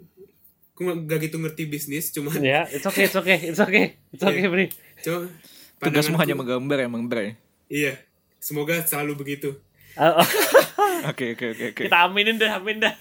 [0.73, 4.45] aku gak gitu ngerti bisnis, cuma ya, it's okay, it's okay, it's okay, it's okay,
[4.45, 4.69] Bre.
[5.01, 5.33] cuma
[5.77, 7.37] Tugasmu pandanganku- hanya menggambar emang Bray.
[7.67, 7.97] Iya,
[8.37, 9.57] semoga selalu begitu.
[9.97, 10.29] Oh, oh,
[11.11, 11.83] Oke oke oke oke.
[11.89, 12.95] kita aminin dah, amin dah.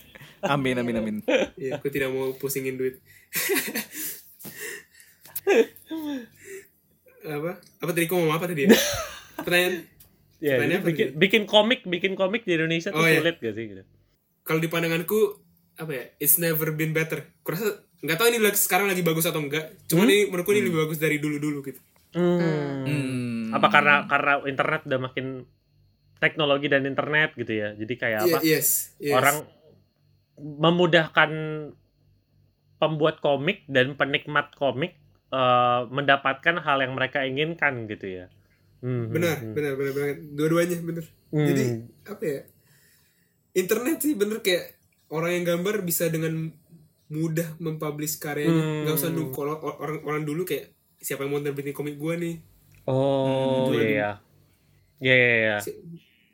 [0.46, 1.15] Amin amin amin.
[1.56, 3.00] Iya, aku tidak mau pusingin duit.
[7.26, 7.52] apa?
[7.82, 8.68] Apa tadi kau mau apa tadi?
[8.68, 8.76] Ya?
[9.46, 9.76] Pertanyaan.
[10.44, 13.24] Ya, bikin, bikin komik, bikin komik di Indonesia tuh Oh, iya.
[13.24, 13.84] sulit gak sih gitu?
[14.46, 15.41] Kalau di pandanganku
[15.76, 16.04] apa ya?
[16.20, 17.24] It's never been better.
[17.42, 19.76] Kurasa nggak tahu ini lagi- sekarang lagi bagus atau enggak.
[19.88, 21.82] Cuma ini menurutku ini lebih bagus dari dulu-dulu gitu.
[22.16, 22.88] Hmm.
[22.88, 23.52] Hmm.
[23.52, 25.26] Apa karena karena internet udah makin
[26.18, 27.76] teknologi dan internet gitu ya.
[27.76, 28.38] Jadi kayak apa?
[28.40, 29.14] Iya, yes, yes.
[29.14, 29.38] Orang
[30.40, 31.32] memudahkan
[32.76, 34.96] pembuat komik dan penikmat komik
[35.32, 38.26] eh, mendapatkan hal yang mereka inginkan gitu ya.
[38.80, 40.18] Hmm, benar, hmm, benar, benar banget.
[40.36, 41.06] Dua-duanya benar.
[41.34, 41.48] hmm.
[41.50, 41.64] Jadi
[42.06, 42.42] apa ya?
[43.56, 44.76] Internet sih bener kayak
[45.08, 46.50] orang yang gambar bisa dengan
[47.06, 48.50] mudah mempublish karyanya.
[48.52, 48.82] Hmm.
[48.84, 52.15] Nggak usah nunggu kalau or- orang orang dulu kayak siapa yang mau terbitin komik gua
[52.15, 52.41] nih.
[52.84, 54.10] Oh Hmm, iya iya.
[55.00, 55.56] Iya iya iya.
[55.60, 55.78] Si-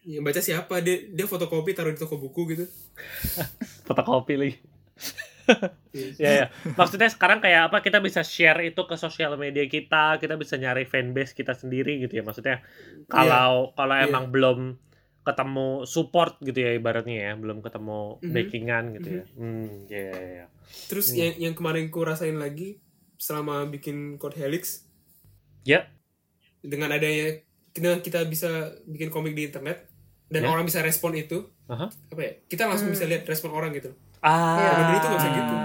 [0.03, 0.73] Yang baca siapa?
[0.79, 2.65] Dia dia fotokopi taruh di toko buku gitu.
[3.86, 4.55] Fotokopi lagi.
[5.91, 6.15] Iya.
[6.15, 6.45] Ya, ya.
[6.71, 10.88] Maksudnya sekarang kayak apa kita bisa share itu ke sosial media kita, kita bisa nyari
[10.88, 12.23] fanbase kita sendiri gitu ya.
[12.23, 12.63] Maksudnya
[13.05, 14.07] kalau kalau Iya.
[14.07, 14.79] emang belum
[15.21, 18.34] ketemu support gitu ya ibaratnya ya, belum ketemu Mhm.
[18.34, 19.23] backingan gitu ya.
[19.38, 20.45] Hmm, ya ya ya.
[20.89, 21.17] Terus Hmm.
[21.19, 22.81] yang yang kemarin ku rasain lagi
[23.15, 24.89] selama bikin Code Helix
[25.62, 25.86] Ya.
[26.60, 27.38] dengan adanya
[27.69, 28.49] dengan kita bisa
[28.84, 29.86] bikin komik di internet
[30.27, 30.49] dan Ya.
[30.49, 31.88] orang bisa respon itu Aha.
[31.88, 32.97] apa ya kita langsung Hmm.
[32.97, 34.57] bisa lihat respon orang gitu Ah.
[34.77, 35.55] Dulu tuh nggak bisa gitu.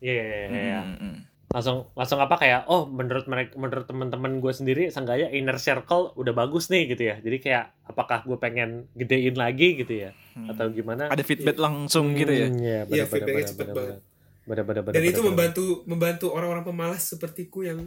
[0.00, 0.80] Iya, iya, iya, iya.
[0.80, 1.16] Hmm, hmm.
[1.50, 6.30] Langsung langsung apa kayak oh menurut mereka menurut teman-teman gue sendiri seenggaknya inner circle udah
[6.30, 7.18] bagus nih gitu ya.
[7.18, 10.46] Jadi kayak apakah gue pengen gedein lagi gitu ya Hmm.
[10.46, 11.06] atau gimana?
[11.06, 12.46] Ada feedback langsung gitu ya.
[12.46, 13.98] Hmm, Iya, Iya, benar feedbacknya cepet banget.
[14.40, 14.92] Benar benar benar.
[14.92, 17.78] dan itu membantu membantu orang-orang pemalas sepertiku yang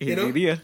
[0.00, 0.32] You Ini know?
[0.32, 0.56] dia.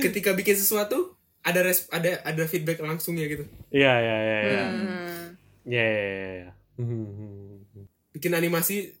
[0.00, 4.64] ketika bikin sesuatu ada res ada ada feedback langsungnya gitu Iya, iya, iya, iya.
[4.66, 5.24] Hmm.
[5.62, 6.48] Iya, iya, iya, iya.
[6.76, 7.86] Hmm.
[8.10, 8.95] bikin animasi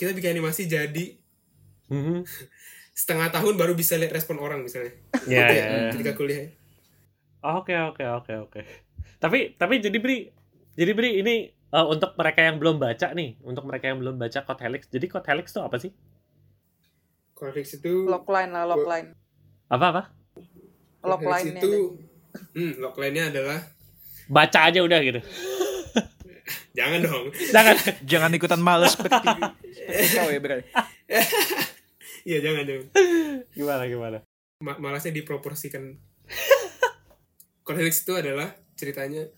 [0.00, 1.20] kita bikin animasi jadi
[1.90, 2.22] Hmm.
[2.94, 4.94] setengah tahun baru bisa lihat respon orang misalnya
[5.26, 5.90] Iya, Oke, iya, iya.
[5.92, 6.46] ketika kuliah
[7.40, 8.60] Oke oke oke oke.
[9.16, 10.28] Tapi tapi jadi bri
[10.76, 14.44] jadi bri ini eh, untuk mereka yang belum baca nih, untuk mereka yang belum baca
[14.44, 14.92] Code Helix.
[14.92, 15.92] Jadi Code Helix itu apa sih?
[17.32, 19.16] Cortex itu Logline lah, logline.
[19.72, 20.02] Apa apa?
[21.00, 21.96] Logline itu
[22.52, 23.64] hmm, logline-nya adalah
[24.28, 25.24] Baca aja udah gitu.
[26.78, 27.74] jangan dong Jangan.
[28.04, 30.62] Jangan ikutan males seperti seperti kau ya, Bray.
[32.28, 32.86] iya jangan jangan
[33.52, 34.18] Gimana gimana?
[34.60, 35.96] Ma- malasnya diproporsikan
[37.64, 39.28] Cortex itu adalah ceritanya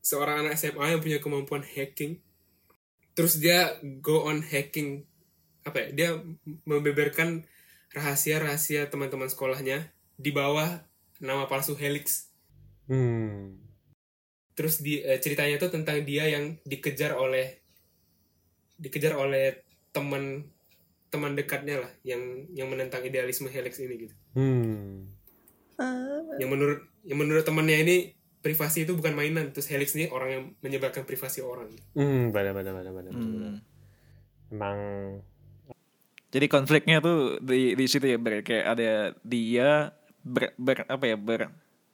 [0.00, 2.18] seorang anak SMA yang punya kemampuan hacking
[3.12, 5.04] terus dia go on hacking
[5.60, 6.08] apa ya dia
[6.64, 7.44] membeberkan
[7.92, 10.80] rahasia-rahasia teman-teman sekolahnya di bawah
[11.20, 12.28] nama palsu Helix
[12.90, 13.54] Hmm.
[14.52, 17.58] Terus di eh, ceritanya itu tentang dia yang dikejar oleh
[18.76, 20.46] dikejar oleh teman
[21.10, 22.22] teman dekatnya lah yang
[22.54, 25.10] yang menentang idealisme Helix ini gitu Hmm.
[26.38, 27.96] yang menurut yang menurut temannya ini
[28.40, 32.78] privasi itu bukan mainan terus Helix ini orang yang menyebarkan privasi orang Hmm, benar benar
[32.78, 33.12] benar benar.
[33.12, 33.52] benar.
[33.52, 33.58] Hmm.
[34.50, 34.78] Emang
[36.30, 38.90] Jadi konfliknya tuh di di situ ya ber kayak ada
[39.26, 39.90] dia
[40.22, 41.50] ber, ber- apa ya ber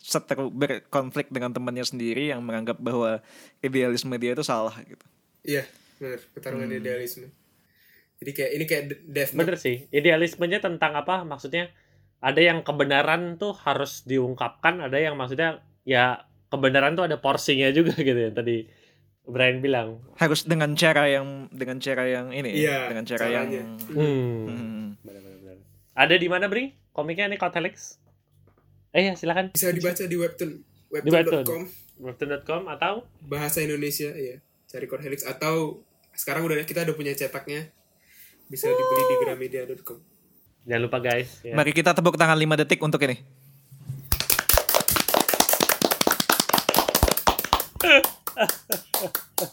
[0.07, 3.18] seteru berkonflik dengan temannya sendiri yang menganggap bahwa
[3.59, 5.02] idealisme dia itu salah gitu.
[5.42, 5.66] iya
[5.98, 7.26] benar pertarungan idealisme
[8.16, 9.40] jadi kayak ini kayak de- Death Note.
[9.44, 9.76] bener sih.
[9.92, 11.20] Idealismenya tentang apa?
[11.28, 11.68] Maksudnya
[12.24, 17.92] ada yang kebenaran tuh harus diungkapkan, ada yang maksudnya ya kebenaran tuh ada porsinya juga
[18.09, 18.64] gitu ya tadi
[19.26, 20.00] Brian bilang.
[20.16, 23.62] Harus dengan cara yang dengan cara yang ini, Iya, dengan cara yang caranya.
[23.92, 24.44] Hmm.
[24.48, 24.84] Hmm.
[25.02, 25.57] Benar-benar.
[25.92, 26.72] Ada di mana, Bri?
[26.96, 28.00] Komiknya nih Helix.
[28.97, 29.53] Eh ya, silakan.
[29.53, 30.51] bisa dibaca di webtoon
[30.88, 31.62] webtoon.com
[32.01, 34.40] Webtoon.com atau bahasa Indonesia ya
[34.72, 35.84] cari Core Helix atau
[36.16, 37.68] sekarang udah kita udah punya cetaknya
[38.49, 40.01] bisa dibeli di gramedia.com
[40.64, 41.44] jangan lupa guys.
[41.44, 41.53] Ya.
[41.53, 43.20] Mari kita tepuk tangan 5 detik untuk ini.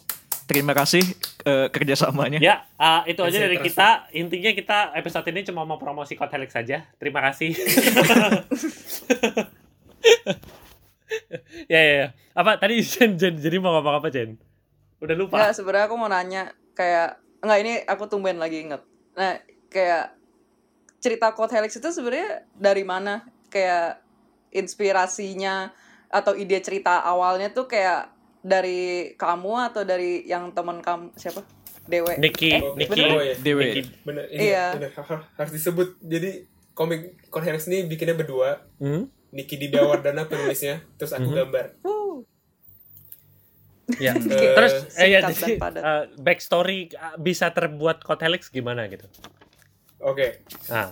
[0.54, 1.04] Terima kasih
[1.44, 2.38] eh, kerjasamanya.
[2.38, 4.08] Ya, ah, itu aja dari kita.
[4.14, 6.86] Intinya kita episode ini cuma mau promosi Helix saja.
[7.02, 7.58] Terima kasih.
[11.74, 12.08] ya, ya, ya.
[12.38, 14.38] Apa tadi Jen, Jen, jadi mau ngomong apa Jen?
[15.02, 15.36] Udah lupa.
[15.42, 18.82] Nggak, sebenarnya aku mau nanya kayak nggak ini aku tumben lagi inget.
[19.18, 19.42] Nah,
[19.74, 20.16] kayak
[21.04, 23.26] cerita Code Helix itu sebenarnya dari mana?
[23.52, 24.00] Kayak
[24.54, 25.74] inspirasinya
[26.14, 28.13] atau ide cerita awalnya tuh kayak
[28.44, 31.42] dari kamu atau dari yang teman kamu siapa?
[31.84, 32.16] Dewe.
[32.16, 33.08] Niki, Oh, Niki, bener.
[33.12, 33.36] Oh, iya.
[33.36, 33.64] Dewe.
[33.66, 33.82] Niki.
[34.04, 34.66] bener ini Iya.
[34.76, 34.92] bener.
[35.36, 39.08] Harus disebut jadi komik Helix ini bikinnya berdua Hmm?
[39.32, 41.36] Niki Dida Wardana penulisnya terus aku Mhm.
[41.36, 41.68] gambar.
[44.00, 44.16] Ya.
[44.16, 49.06] Eh, Terus eh, ya, jadi, eh, backstory eh, bisa terbuat Helix gimana gitu?
[50.00, 50.92] oke Ah,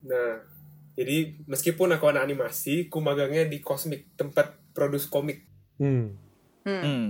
[0.00, 0.40] nah
[0.92, 5.44] jadi meskipun aku anak animasi ku magangnya di Cosmic tempat produce komik
[5.76, 6.04] hmm.
[6.62, 6.82] Hmm.
[6.82, 7.08] Hmm.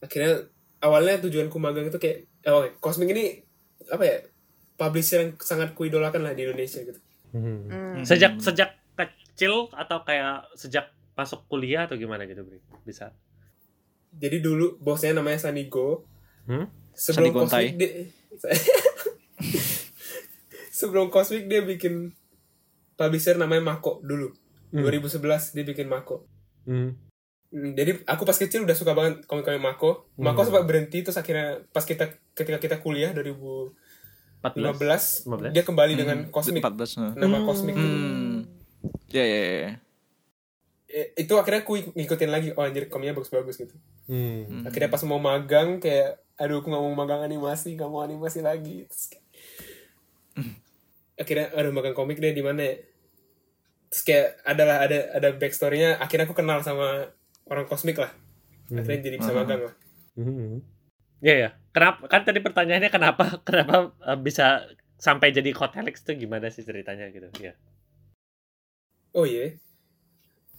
[0.00, 0.48] akhirnya
[0.80, 3.24] awalnya tujuanku magang itu kayak oh, Cosmic ini
[3.86, 4.16] apa ya
[4.74, 7.70] publisher yang sangat kuidolakan lah di Indonesia gitu Hmm.
[7.70, 8.02] Hmm.
[8.02, 12.58] Sejak sejak kecil atau kayak sejak masuk kuliah atau gimana gitu, Bri?
[12.82, 13.14] Bisa.
[14.10, 16.02] jadi dulu bosnya namanya Sanigo
[16.42, 16.66] Hmm?
[16.90, 17.46] sebelum Sandi Gontai.
[17.62, 17.90] Cosmic dia
[20.72, 22.10] sebelum Cosmic dia bikin
[22.94, 24.34] publisher namanya Mako dulu
[24.70, 24.86] Hmm.
[24.86, 25.18] 2011
[25.52, 26.26] dia bikin Mako
[26.62, 26.94] Hmm.
[27.50, 30.46] Hmm, jadi aku pas kecil udah suka banget komik-komik Mako Mako Hmm.
[30.46, 35.50] sempat berhenti terus akhirnya pas kita ketika kita kuliah 2015 14.
[35.50, 36.30] dia kembali dengan Hmm.
[36.30, 36.96] Cosmic 14.
[36.96, 37.12] nah.
[37.12, 37.82] nama Cosmic tuh.
[37.82, 38.44] Hmm.
[39.08, 39.68] Ya ya ya.
[40.88, 43.74] Eh, itu akhirnya aku ngikutin lagi oh anjir komiknya bagus-bagus gitu
[44.06, 44.64] Hmm.
[44.64, 48.84] akhirnya pas mau magang kayak aduh aku nggak mau magang animasi nggak mau animasi lagi
[48.86, 49.26] Terus kayak-
[51.16, 52.74] akhirnya aduh magang komik deh di mana ya
[53.86, 57.12] terus kayak adalah ada ada backstorynya akhirnya aku kenal sama
[57.50, 58.10] orang kosmik lah
[58.70, 59.38] akhirnya jadi bisa Hmm.
[59.38, 59.74] magang lah
[60.10, 60.58] Hmm.
[61.20, 61.50] Ya ya.
[61.70, 62.08] Kenapa?
[62.08, 67.28] Kan tadi pertanyaannya kenapa kenapa eh, bisa sampai jadi Helix itu gimana sih ceritanya gitu?
[67.38, 67.54] Ya.
[69.12, 69.54] oh iya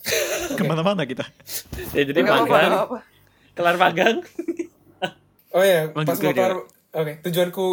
[0.57, 1.23] Ke mana-mana kita.
[1.95, 2.99] Ya jadi magang, nggak apa-apa.
[3.51, 4.15] kelar magang.
[5.51, 6.53] oh iya Lanjut pas mau kelar
[6.91, 7.65] oke tujuanku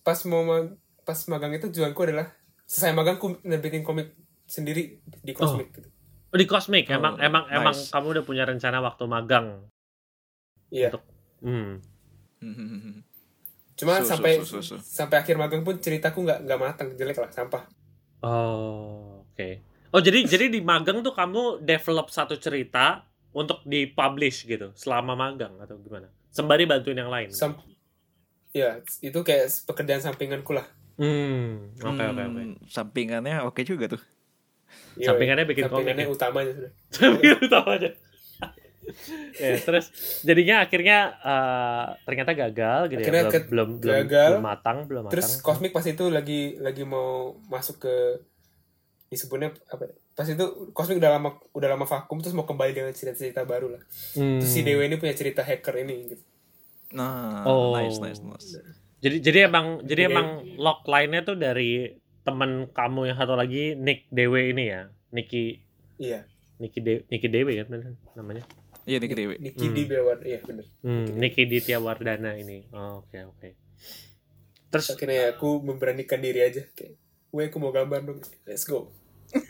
[0.00, 2.30] pas mau mag- pas magang itu tujuanku adalah
[2.64, 4.14] selesai magang aku bikin komik
[4.46, 5.90] sendiri di kosmik gitu
[6.34, 7.88] Oh, di Cosmic Oh, emang emang emang nice.
[7.88, 9.62] kamu udah punya rencana waktu magang.
[10.68, 11.06] iya Untuk-
[11.38, 11.78] Hmm.
[13.74, 14.76] cuma Su, su, sampai su, su, su.
[14.80, 17.64] sampai akhir magang pun ceritaku nggak nggak matang jelek lah sampah
[18.18, 19.48] Oh, oke.
[19.90, 25.54] Oh, jadi jadi di magang tuh kamu develop satu cerita untuk dipublish gitu selama magang
[25.58, 26.08] atau gimana?
[26.28, 27.28] Sembari bantuin yang lain.
[27.28, 27.60] Sam
[28.50, 30.64] ya itu kayak pekerjaan sampinganku lah
[30.94, 32.40] Hmm, oke oke oke.
[32.40, 34.02] Hmm, Sampingannya oke juga tuh.
[34.94, 36.10] Iya, Sampingannya bikin komik sampingannya ya?
[36.10, 37.90] utamanya sudah Sampingan utamanya.
[39.34, 39.86] ya, terus
[40.20, 43.30] jadinya akhirnya eh, ternyata gagal gitu Akhirnya ya.
[43.42, 44.28] Belum belum belum, gagal.
[44.30, 45.14] belum matang, belum matang.
[45.14, 47.10] terus kosmik pas itu lagi lagi mau
[47.46, 47.94] masuk ke
[49.06, 49.92] disebutnya apa ya?
[50.12, 53.82] pas itu kosmik udah lama udah lama vakum terus mau kembali dengan cerita-cerita baru lah
[54.12, 54.38] Hmm.
[54.38, 56.24] terus si Dewa ini punya cerita hacker ini gitu
[56.92, 57.74] Nah, Oh.
[57.74, 58.54] nice nice nice.
[59.00, 61.90] Jadi jadi emang jadi Jadi- emang log line-nya tuh dari
[62.24, 64.88] teman kamu yang satu lagi Nick Dewe ini ya.
[65.14, 65.60] Niki
[66.00, 66.26] iya
[66.58, 68.44] Niki De, Niki Dewe kan bener namanya.
[68.84, 69.36] Iya nih Dewi.
[69.40, 69.84] Niki Hmm.
[69.88, 72.68] Bewar iya bener Hmm, Niki Ditya Wardana ini.
[72.72, 73.48] Oh, Oke oke.
[74.68, 76.98] Terus akhirnya aku memberanikan diri aja kayak
[77.34, 78.94] gue aku mau gambar dong let's go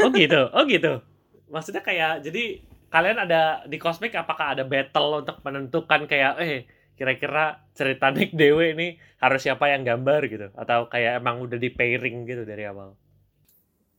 [0.01, 1.05] oh gitu, oh gitu.
[1.53, 6.65] Maksudnya kayak jadi kalian ada di Cosmic apakah ada battle untuk menentukan kayak eh
[6.95, 10.47] kira-kira cerita Nick Dewe ini harus siapa yang gambar gitu?
[10.55, 12.95] Atau kayak emang udah di pairing gitu dari awal.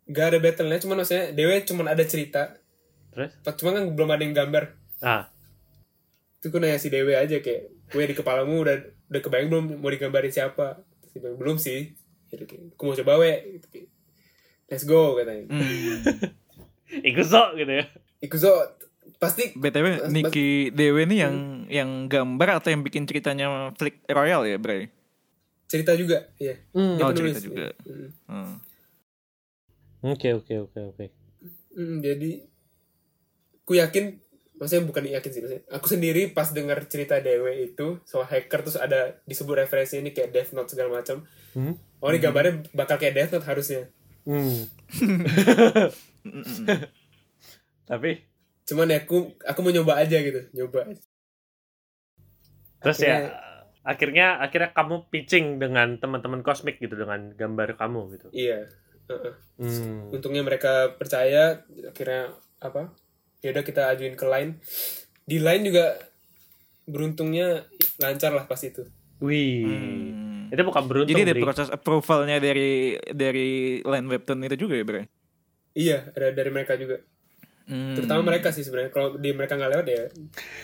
[0.05, 2.61] gak ada battle-nya cuman maksudnya Dewa cuman ada cerita.
[3.09, 3.33] Terus?
[3.57, 4.63] Cuma kan belum ada yang gambar.
[5.01, 5.33] Ah.
[6.37, 8.77] Itu gue nanya si Dewe aja kayak gue di kepalamu udah
[9.09, 10.77] udah kebayang belum mau digambarin siapa?
[11.17, 11.97] Belum sih.
[12.29, 13.87] Gitu, kayak, aku mau coba we gitu, kayak,
[14.69, 15.49] let's go katanya.
[15.49, 16.05] Hmm.
[17.09, 17.85] Ikuzo gitu ya.
[18.21, 18.51] Ikuzo
[19.25, 21.35] pasti BTW Niki Dewi ini yang
[21.67, 24.87] yang gambar atau yang bikin ceritanya Flick Royal ya, Bray?
[25.65, 26.95] cerita juga ya Hmm.
[26.95, 27.63] Oh, penulis, cerita juga.
[27.63, 27.73] ya.
[27.83, 28.09] Mm.
[28.25, 28.55] Hmm.
[30.05, 31.05] Oke oke oke oke.
[31.73, 32.31] Mm, jadi
[33.61, 34.21] ku yakin
[34.55, 35.63] maksudnya bukan yakin sih maksudnya.
[35.67, 40.31] aku sendiri pas dengar cerita Dewe itu soal hacker terus ada disebut referensi ini kayak
[40.31, 41.73] Death Note segala macam Hmm?
[41.97, 43.89] oh ini gambarnya bakal kayak Death Note harusnya
[44.23, 44.69] Hmm.
[47.85, 48.11] Tapi
[48.65, 50.89] cuman ya aku aku mau nyoba aja gitu nyoba
[52.81, 53.43] terus Akhirnya- ya
[53.85, 58.27] akhirnya akhirnya kamu pitching dengan teman-teman kosmik gitu dengan gambar kamu gitu.
[58.31, 58.65] iya
[59.05, 59.33] Heeh.
[59.61, 60.09] Hmm.
[60.09, 62.89] untungnya mereka percaya akhirnya apa
[63.39, 64.57] ya udah kita ajuin ke line
[65.21, 66.01] di line juga
[66.83, 68.85] beruntungnya lancar lah pas itu
[69.15, 69.63] Wih.
[69.63, 70.51] Hmm.
[70.51, 71.15] Itu bukan beruntung.
[71.15, 75.01] Jadi ada proses approvalnya dari dari line webtoon itu juga ya, Bre?
[75.71, 76.99] iya ada dari mereka juga
[77.65, 77.97] Hmm.
[77.97, 80.03] terutama mereka sih sebenarnya kalau di mereka nggak lewat ya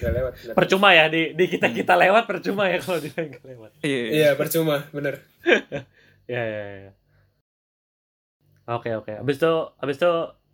[0.06, 0.54] nggak lewat tahu.
[0.54, 3.72] Percuma ya di di kita kita lewat percuma ya kalau dia nggak lewat.
[3.82, 4.10] Iya, iya.
[4.14, 5.18] iya percuma bener
[6.32, 6.92] Ya ya ya.
[8.70, 9.12] Oke oke.
[9.18, 10.12] Abis itu abis itu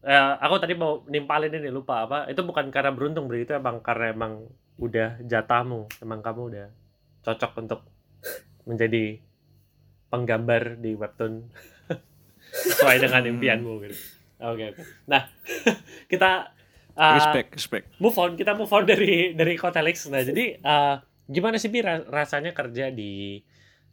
[0.07, 2.31] ya, aku tadi mau nimpalin ini lupa apa?
[2.31, 4.47] Itu bukan karena beruntung beri itu emang karena emang
[4.79, 6.67] udah jatahmu, emang kamu udah
[7.27, 7.81] cocok untuk
[8.63, 9.19] menjadi
[10.07, 11.43] penggambar di webtoon
[12.63, 14.16] sesuai dengan impianmu gitu.
[14.37, 14.83] Oke oke.
[15.09, 15.23] Nah
[16.11, 16.53] kita
[16.93, 17.85] uh, Respect, respect.
[17.97, 18.37] move on.
[18.37, 20.95] Kita move on dari dari Kotelix nah jadi eh,
[21.27, 23.41] gimana sih bi ra- rasanya kerja di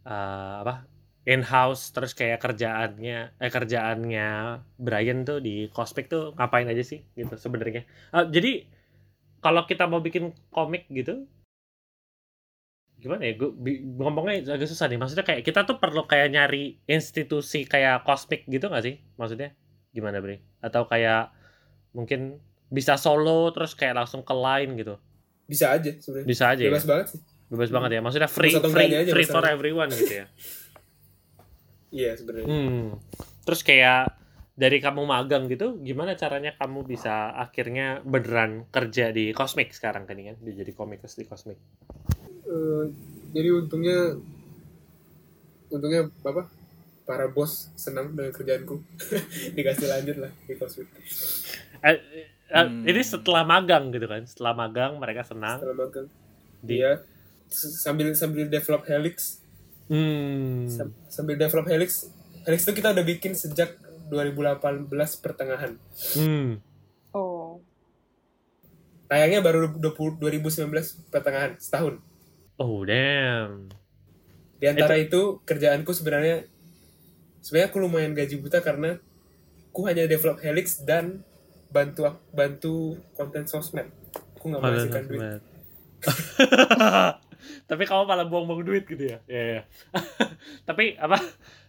[0.04, 0.84] eh, apa
[1.24, 4.28] in house terus kayak kerjaannya eh kerjaannya
[4.76, 7.82] Brian tuh di Cosmic tuh ngapain aja sih gitu sebenarnya?
[8.12, 8.68] Eh, jadi
[9.44, 11.24] kalau kita mau bikin komik gitu
[13.02, 13.32] gimana ya?
[13.36, 13.50] Gue
[14.00, 14.98] ngomongnya agak susah nih.
[15.00, 18.96] Maksudnya kayak kita tuh perlu kayak nyari institusi kayak Cosmic gitu gak sih?
[19.20, 19.52] Maksudnya
[19.94, 21.30] gimana Bre atau kayak
[21.94, 24.98] mungkin bisa solo terus kayak langsung ke line gitu?
[25.46, 26.26] Bisa aja sebenarnya.
[26.26, 26.90] Bisa aja bebas ya?
[26.90, 27.20] banget sih.
[27.46, 28.00] Bebas banget ya?
[28.02, 29.54] Maksudnya free free aja free for masalahnya.
[29.54, 30.26] everyone gitu ya?
[31.94, 32.46] Iya sebenarnya.
[32.50, 32.98] Hmm.
[33.46, 34.18] terus kayak
[34.58, 40.18] dari kamu magang gitu gimana caranya kamu bisa akhirnya beneran kerja di Cosmic sekarang kan
[40.18, 41.54] kan dia jadi komikus di Cosmic.
[42.50, 42.84] Eh,
[43.30, 44.18] jadi untungnya
[45.70, 46.50] untungnya apa
[47.04, 48.80] para bos senang dengan kerjaanku.
[49.56, 50.88] Dikasih lanjut lah di Cosmic
[51.80, 51.98] Eh, eh,
[52.46, 52.82] Hmm.
[52.82, 54.22] ini setelah magang gitu kan?
[54.22, 55.58] Setelah magang mereka senang.
[55.58, 56.06] Setelah magang.
[56.60, 57.00] Di dia
[57.46, 59.40] s- sambil sambil develop Helix.
[59.84, 60.64] Hmm.
[60.66, 62.08] sam- sambil develop Helix.
[62.42, 63.76] Helix itu kita udah bikin sejak
[64.06, 65.76] 2018 pertengahan.
[66.14, 66.60] Hmm.
[67.10, 67.60] Oh.
[69.04, 70.72] tayangnya baru 20, 2019
[71.08, 72.00] pertengahan setahun.
[72.56, 73.68] Oh damn.
[74.56, 76.48] Di antara itu kerjaanku sebenarnya
[77.44, 78.96] sebenarnya aku lumayan gaji buta karena
[79.68, 81.20] aku hanya develop Helix dan
[81.68, 83.92] bantu bantu konten sosmed.
[84.40, 85.42] Aku nggak menghasilkan duit.
[87.68, 89.20] tapi kamu malah buang-buang duit gitu ya?
[89.28, 89.62] Iya, iya.
[90.68, 91.20] tapi apa?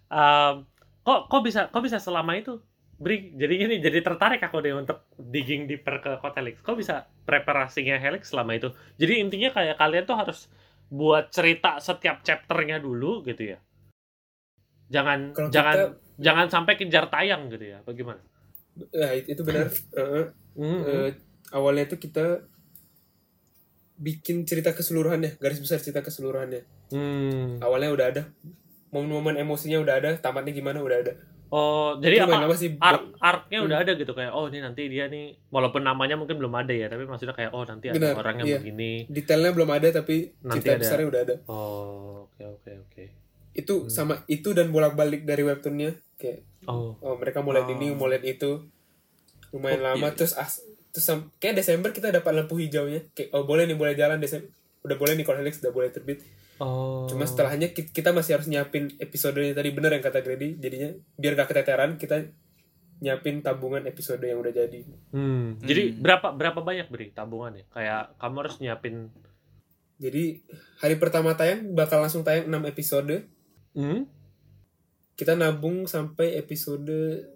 [0.07, 0.63] Um,
[1.03, 2.63] kok kok bisa kok bisa selama itu
[2.95, 6.63] Bri jadi ini jadi tertarik aku deh untuk digging deeper ke kota Helix.
[6.63, 8.71] Kok bisa preparasinya Helix selama itu?
[8.95, 10.47] Jadi intinya kayak kalian tuh harus
[10.88, 13.59] buat cerita setiap chapternya dulu gitu ya
[14.95, 18.23] jangan Kalau jangan kita- jangan sampai kejar tayang gitu ya bagaimana
[18.89, 19.67] ya itu, benar
[19.97, 20.25] Heeh.
[20.53, 21.11] Hmm, Eh,
[21.51, 22.43] awalnya itu kita
[23.95, 27.59] bikin cerita keseluruhannya garis besar cerita keseluruhannya hmm.
[27.59, 28.23] awalnya udah ada
[28.89, 31.13] momen-momen emosinya udah ada tamatnya gimana udah ada
[31.47, 33.67] oh jadi apa lama sih arc arcnya Hmm.
[33.67, 36.87] udah ada gitu kayak oh ini nanti dia nih walaupun namanya mungkin belum ada ya
[36.87, 38.57] tapi maksudnya kayak oh nanti ada Benar, orang yang iya.
[38.57, 40.81] begini detailnya belum ada tapi Nanti cerita ada.
[40.81, 43.03] besarnya udah ada oh oke oke oke
[43.55, 43.89] itu Hmm.
[43.89, 47.73] sama itu dan bolak-balik dari webtoonnya kayak oh oh mereka mau lihat Oh.
[47.73, 48.67] ini mau lihat itu
[49.49, 50.13] lumayan Oh, lama iya.
[50.13, 53.93] terus as terus sam- kayak Desember kita dapat lampu hijaunya kayak oh boleh nih boleh
[53.93, 54.51] jalan Desember
[54.81, 56.19] udah boleh nih kalau Helix udah boleh terbit
[56.57, 60.89] oh cuma setelahnya ki- kita masih harus nyiapin episodenya tadi bener yang kata Grady jadinya
[61.13, 62.27] biar gak keteteran kita
[62.97, 64.79] nyiapin tabungan episode yang udah jadi
[65.11, 65.59] hmm.
[65.61, 65.99] jadi Hmm.
[66.01, 68.95] berapa berapa banyak beri tabungannya kayak kamu harus nyiapin
[69.95, 70.43] jadi
[70.77, 73.27] hari pertama tayang bakal langsung tayang 6 episode
[73.76, 74.01] hmm?
[75.15, 76.91] kita nabung sampai episode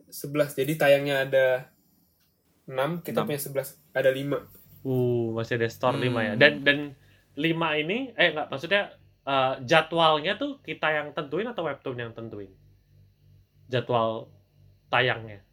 [0.08, 1.48] 11 jadi tayangnya ada
[2.66, 3.28] 6 kita Enam.
[3.28, 4.36] punya 11 ada 5
[4.80, 6.04] uh masih ada store Hmm.
[6.04, 6.78] lima ya dan dan
[7.36, 8.92] lima ini eh enggak maksudnya
[9.24, 12.52] eh, jadwalnya tuh kita yang tentuin atau webtoon yang tentuin
[13.66, 14.28] jadwal
[14.88, 15.44] tayangnya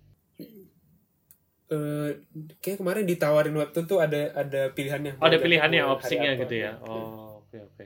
[1.66, 2.10] eh
[2.58, 6.78] kayak kemarin ditawarin webtoon tuh ada ada pilihannya Oh, ada pilihannya opsinya gitu ya.
[6.78, 6.86] Iya.
[6.86, 7.84] Oh, oke oke.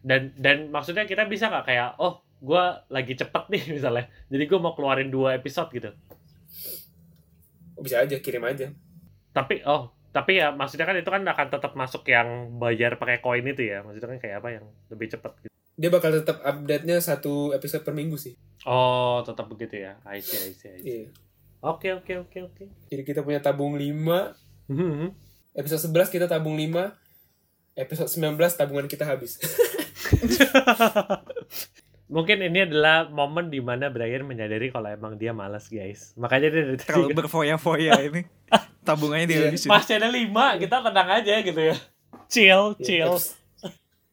[0.00, 4.04] Dan dan maksudnya kita bisa nggak kayak oh gua lagi cepet nih misalnya.
[4.26, 5.88] Jadi gua mau keluarin dua episode gitu.
[7.72, 8.66] Oh, bisa aja kirim aja
[9.30, 13.44] Tapi oh tapi ya maksudnya kan itu kan akan tetap masuk yang bayar pakai koin
[13.44, 13.82] itu ya.
[13.82, 15.52] Maksudnya kan kayak apa yang lebih cepet gitu.
[15.74, 18.32] dia bakal tetap update nya satu episode per minggu sih
[18.64, 19.94] Oh tetap begitu ya.
[20.02, 20.68] I see I see.
[20.68, 20.82] I see.
[20.82, 21.06] iya
[21.60, 22.62] Oke oke oke oke.
[22.86, 23.88] jadi kita punya tabung 5
[24.68, 25.12] Hmm.
[25.52, 26.92] episode 11 kita tabung 5
[27.74, 29.38] episode 19 tabungan kita habis
[32.08, 36.16] Mungkin ini adalah momen di mana Brian menyadari kalau emang dia malas guys.
[36.16, 38.22] Makanya dia dari Terlalu tadi berfoya-foya ini.
[38.80, 39.46] Tabungannya dia Iya.
[39.48, 39.68] habisin.
[39.68, 41.76] masih ada lima, kita tenang aja gitu ya.
[42.26, 43.12] Chill, Ya, chill.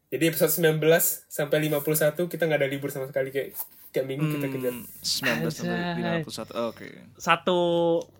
[0.05, 0.79] jadi episode 19
[1.25, 3.55] sampai 51 kita nggak ada libur sama sekali kayak
[3.89, 6.19] kayak minggu kita kejar Hmm, 19 sampai Anjay.
[6.23, 6.51] 51.
[6.67, 6.87] Oke.
[7.15, 7.57] Satu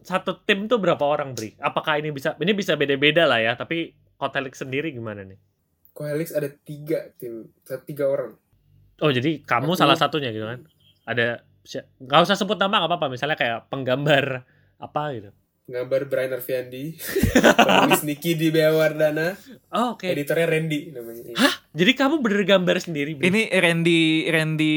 [0.02, 1.56] satu tim tuh berapa orang, Bri?
[1.58, 5.36] Apakah ini bisa ini bisa beda-beda lah ya, tapi Kotelik sendiri gimana nih?
[5.92, 7.52] Kohelix ada tiga tim
[7.84, 8.40] tiga orang
[8.98, 10.64] Oh, jadi kamu Aku- salah satunya gitu kan?
[11.04, 11.44] Ada
[11.98, 14.46] nggak usah sebut nama nggak apa-apa, misalnya kayak penggambar
[14.78, 15.32] apa gitu.
[15.66, 16.94] gambar Brian Arfiandi
[17.58, 19.34] penulis Niki di Bea Wardana
[19.74, 20.06] Oh, oke.
[20.06, 21.34] editornya Randy namanya
[21.74, 23.26] Jadi kamu bener gambar sendiri, Bri?
[23.26, 24.76] Ini Randy Randy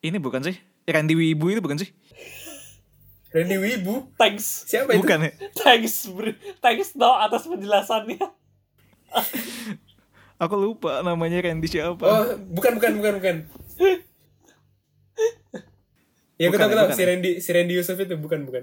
[0.00, 0.56] ini bukan sih?
[0.88, 1.92] Randy Wibu itu bukan sih?
[3.28, 4.64] Randy Wibu Thanks.
[4.64, 5.32] siapa itu Bukan ya?
[5.54, 6.32] Thanks, Bri.
[6.58, 8.24] Thanks no atas penjelasannya.
[10.38, 11.98] Aku lupa namanya Randy siapa.
[11.98, 13.36] oh bukan bukan bukan bukan
[16.38, 17.02] ya aku Bukan tahu ya, aku tahu bukan si?
[17.04, 18.62] Randy si Randy Yusuf itu bukan bukan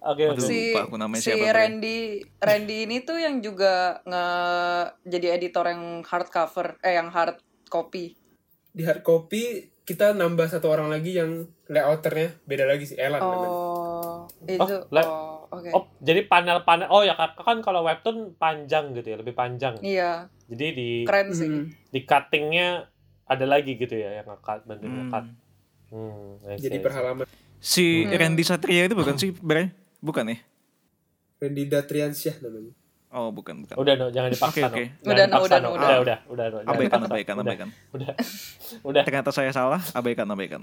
[0.00, 0.40] Oke, oke.
[0.40, 1.56] si lupa aku namanya si siapa, Bro.
[1.56, 1.98] Randy
[2.36, 4.24] Randy ini tuh yang juga nge
[5.04, 7.36] jadi editor yang hardcover eh yang hard
[7.68, 8.16] copy
[8.70, 13.48] di hard copy kita nambah satu orang lagi yang layouternya beda lagi sih Elan namanya
[14.00, 16.88] oh itu le- oh oke Oh, jadi panel-panel.
[16.88, 19.76] Oh ya, kan kan kalau webtoon panjang gitu ya, lebih panjang.
[19.80, 21.64] iya Jadi di keren sih Hmm.
[21.88, 22.88] di cuttingnya
[23.24, 24.96] ada lagi gitu ya yang nge-cut bantu Hmm.
[24.98, 25.24] nge-cut.
[25.90, 26.82] Hmm, I see, jadi see.
[26.82, 27.26] perhalaman
[27.60, 28.16] Si Hmm.
[28.16, 29.68] Randy Satria itu bukan sih, Bre?
[30.00, 30.38] Bukan ya?
[31.38, 32.72] Randy Datriansyah namanya
[33.10, 33.74] Oh, bukan, bukan.
[33.74, 34.84] Udah no, jangan dipaksa Oke, oke.
[34.86, 34.86] no.
[34.86, 35.66] Jangan Udah, no, dipaksa, udah, no.
[35.66, 36.18] no, udah, udah.
[36.30, 37.68] udah, udah, Abaikan, abaikan, Udah, abaikan.
[37.90, 38.10] Udah,
[38.94, 39.02] udah.
[39.02, 40.62] Ternyata saya salah, abaikan, abaikan.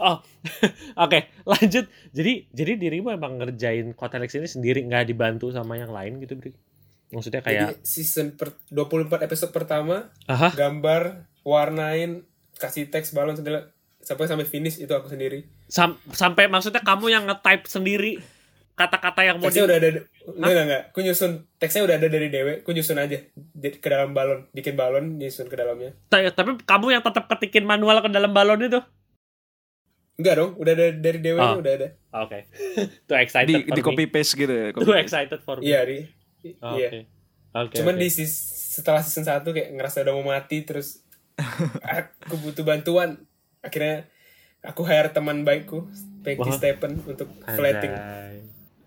[0.00, 0.24] Oh,
[1.04, 1.84] oke, lanjut.
[2.16, 6.56] Jadi, jadi dirimu emang ngerjain Kotelix ini sendiri, nggak dibantu sama yang lain gitu, Bri?
[7.12, 12.24] Maksudnya kayak, jadi season per, 24 episode pertama aha, gambar warnain
[12.56, 13.70] kasih teks balon sampai
[14.00, 18.18] sampai sampai finish itu aku sendiri sam- sampai maksudnya kamu yang nge-type sendiri
[18.74, 19.62] kata-kata yang mau di...
[19.62, 23.18] udah ada enggak enggak enggak aku nyusun teksnya udah ada dari dewe aku nyusun aja
[23.34, 27.62] di- ke dalam balon bikin balon nyusun ke dalamnya Ta- Tapi kamu yang tetap ketikin
[27.62, 28.80] manual ke dalam balon itu?
[30.14, 31.58] enggak dong udah ada dari dewe Oh.
[31.58, 32.46] udah ada Oke.
[33.06, 33.84] Too excited Di, for di me.
[33.84, 34.66] copy paste gitu ya.
[34.70, 35.66] copy Too excited for me.
[35.66, 35.98] iya di
[36.56, 36.78] Oke.
[36.78, 36.88] iya
[37.52, 37.74] Oke.
[37.76, 38.00] cuman oke.
[38.00, 41.02] di setelah season 1 kayak ngerasa udah mau mati terus
[42.22, 43.18] aku butuh bantuan
[43.60, 44.06] akhirnya
[44.60, 45.90] aku hire teman baikku
[46.22, 46.48] Peggy.
[46.50, 47.92] Stephen untuk flatting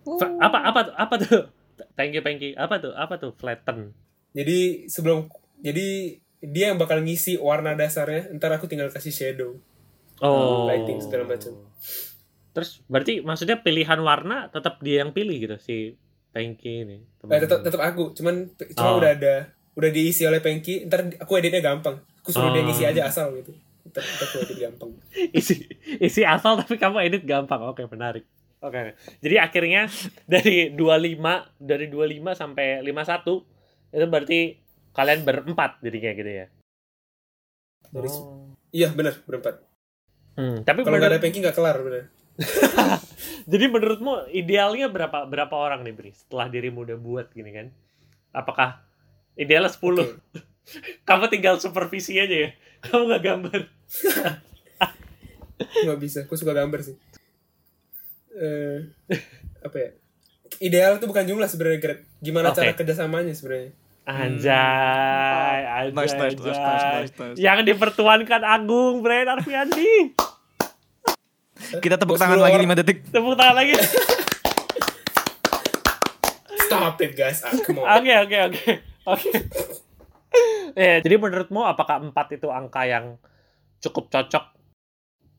[0.09, 0.17] Anjay.
[0.17, 0.95] Fa- apa apa tuh?
[0.95, 1.41] Apa tuh?
[1.97, 2.55] Thank you, thank you.
[2.55, 2.89] Apa tuh?
[2.91, 3.33] Apa tuh?
[3.33, 3.93] Flatten.
[4.29, 5.25] jadi sebelum
[5.57, 9.57] jadi dia yang bakal ngisi warna dasarnya ntar aku tinggal kasih shadow
[10.17, 10.65] Oh.
[10.65, 11.53] lighting segala macam.
[12.51, 15.75] Terus berarti maksudnya pilihan warna tetap dia yang pilih gitu si
[16.29, 16.97] Pengki ini.
[17.23, 18.97] Eh, tetap tetap aku cuman cuma Oh.
[18.97, 19.35] udah ada
[19.73, 22.65] udah diisi oleh Pengki ntar aku editnya gampang aku suruh dia Oh.
[22.65, 23.53] ngisi aja asal gitu
[23.87, 24.89] ntar, ntar aku edit gampang
[25.39, 25.65] isi
[25.97, 27.61] isi asal tapi kamu edit gampang.
[27.63, 28.25] Oke, menarik.
[28.57, 28.97] Oke.
[29.21, 29.85] Jadi akhirnya
[30.33, 34.39] dari 25 dari 25 sampai 51 itu berarti
[34.91, 36.45] kalian berempat jadinya gitu ya.
[37.87, 38.51] Dari Oh.
[38.69, 39.63] iya benar berempat
[40.35, 42.03] Hmm, tapi kalau nggak ada menurut- Pengki nggak kelar bener
[43.51, 47.67] Jadi menurutmu idealnya berapa berapa orang nih Bri setelah dirimu udah buat gini kan?
[48.29, 48.85] Apakah
[49.33, 49.81] idealnya 10?
[49.97, 50.13] Oke.
[51.07, 52.49] Kamu tinggal supervisi aja ya.
[52.83, 53.61] Kamu nggak gambar.
[55.57, 56.93] nggak bisa aku suka gambar sih
[58.37, 58.77] eh
[59.65, 59.89] apa ya
[60.61, 61.99] ideal tuh bukan jumlah sebenarnya Greg.
[62.21, 62.61] gimana Oke.
[62.61, 63.73] cara kerjasamanya sebenarnya
[64.07, 67.35] Anjay, anjay, Nice, nice, nice, nice, nice, nice.
[67.35, 70.15] Yang dipertuankan Agung, Brian Arfiandi.
[71.83, 72.71] Kita tepuk Bos tangan lagi orang.
[72.71, 73.03] 5 detik.
[73.11, 73.75] Tepuk tangan lagi.
[76.67, 77.99] stop it guys ah, come on.
[77.99, 78.63] Oke, oke, oke.
[79.07, 79.31] Oke.
[80.77, 83.17] Ya, jadi menurutmu apakah 4 itu angka yang
[83.81, 84.55] cukup cocok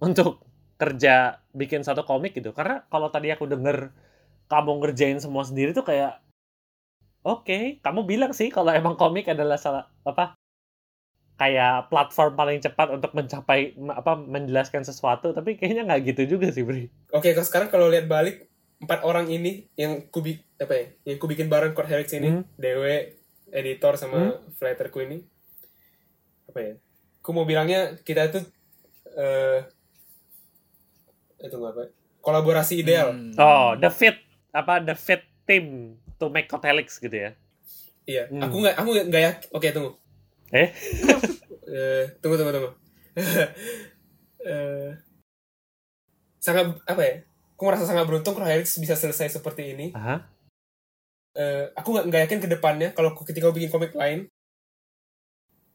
[0.03, 0.48] untuk
[0.79, 2.55] kerja bikin satu komik gitu?
[2.55, 3.91] Karena kalau tadi aku denger
[4.49, 6.23] kamu ngerjain semua sendiri tuh kayak
[7.27, 10.39] oke, kamu bilang sih kalau emang komik adalah salah apa
[11.39, 16.67] kayak platform paling cepat untuk mencapai apa menjelaskan sesuatu, tapi kayaknya nggak gitu juga sih,
[16.67, 16.91] Bri.
[17.15, 18.51] Oke, kalau sekarang kalau lihat balik
[18.83, 22.45] empat orang ini yang kubik apa ya, yang kubikin bareng Court Helix ini, Hmm.
[22.59, 23.23] Dewe,
[23.55, 25.23] editor sama flatterku ini,
[26.51, 26.75] apa ya?
[27.23, 28.41] Aku mau bilangnya kita itu
[29.15, 29.63] eh
[31.39, 31.81] itu apa?
[31.81, 33.15] ya, Kolaborasi ideal.
[33.15, 33.33] Hmm.
[33.39, 34.19] Oh, the fit
[34.51, 37.31] apa the fit team to make Helix gitu ya.
[38.05, 38.27] Iya.
[38.29, 38.43] Hmm.
[38.43, 39.49] Aku nggak, aku nggak yakin.
[39.53, 39.93] Oke, tunggu.
[40.51, 40.69] Eh?
[41.69, 42.71] Eh, tunggu, tunggu, tunggu.
[44.41, 44.91] Eh,
[46.39, 47.15] sangat apa ya?
[47.53, 49.93] Aku merasa sangat beruntung Court Helix bisa selesai seperti ini.
[49.93, 50.25] Aha.
[51.35, 54.27] eh, aku nggak nggak yakin ke depannya kalau ketika aku bikin komik lain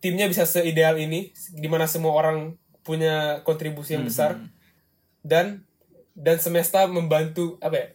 [0.03, 4.47] timnya bisa seideal ini di mana semua orang punya kontribusi yang besar Mhm.
[5.23, 5.63] Dan
[6.13, 7.87] dan semesta membantu apa ya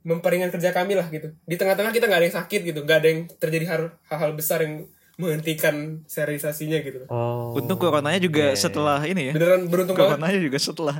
[0.00, 3.08] memperingan kerja kami lah gitu di tengah-tengah kita nggak ada yang sakit gitu nggak ada
[3.08, 7.50] yang terjadi hal- hal-hal besar yang menghentikan serialisasinya gitu Oh.
[7.52, 9.32] Untung coronanya juga Iya, iya, setelah ini ya.
[9.32, 10.96] beneran beruntung banget Coronanya juga setelah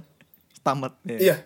[0.60, 0.92] tamat.
[1.04, 1.18] ya.
[1.20, 1.36] iya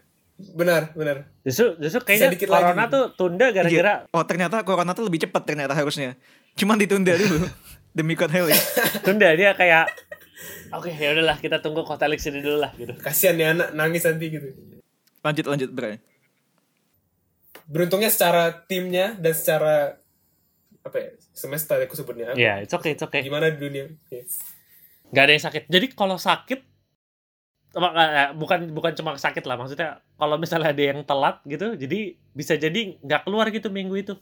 [0.48, 2.90] benar benar Justru, justru kayaknya dikit corona lagi.
[2.90, 4.10] tuh tunda gara-gara Iya.
[4.10, 6.16] Oh ternyata corona tuh lebih cepat ternyata harusnya.
[6.54, 7.44] Cuman ditunda dulu
[7.92, 8.56] demi Code Helix.
[9.02, 9.92] tunda dia kayak
[10.72, 12.92] oke ya udahlah kita tunggu kota Alex ini dulu lah gitu.
[12.98, 14.48] kasihan ya anak nangis nanti gitu
[15.22, 16.02] Lanjut lanjut Bray.
[17.70, 19.96] beruntungnya secara timnya dan secara
[20.82, 23.22] apa ya semesta aku sebutnya Iya, it's okay, it's okay.
[23.22, 24.26] gimana di dunia Iya.
[25.12, 25.62] Gak ada yang sakit.
[25.68, 26.72] Jadi kalau sakit
[28.36, 33.00] bukan bukan cuma sakit lah maksudnya kalau misalnya ada yang telat gitu jadi bisa jadi
[33.00, 34.14] nggak keluar gitu minggu itu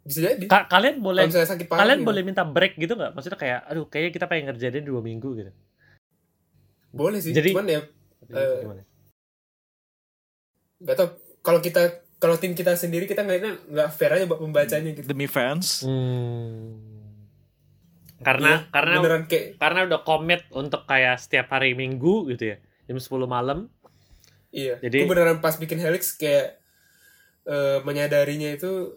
[0.00, 2.08] bisa jadi Ka- kalian boleh sakit parah kalian gitu.
[2.08, 5.52] boleh minta break gitu nggak maksudnya kayak aduh kayaknya kita pengen ngerjain dua minggu gitu
[6.90, 7.80] boleh sih Jadi- cuman ya
[8.26, 8.82] Gimana?
[10.80, 11.08] nggak tau
[11.40, 11.82] kalau kita
[12.16, 15.84] kalau tim kita sendiri kita ngeliatnya nggak fair aja buat pembacanya gitu Demi fans.
[15.84, 16.76] Hmm.
[18.20, 22.56] karena Iya, karena beneran kayak karena udah komit untuk kayak setiap hari minggu gitu ya
[22.84, 23.72] jam 10 malam
[24.50, 26.60] iya Jadi- beneran pas bikin helix kayak
[27.42, 28.92] eh, menyadarinya itu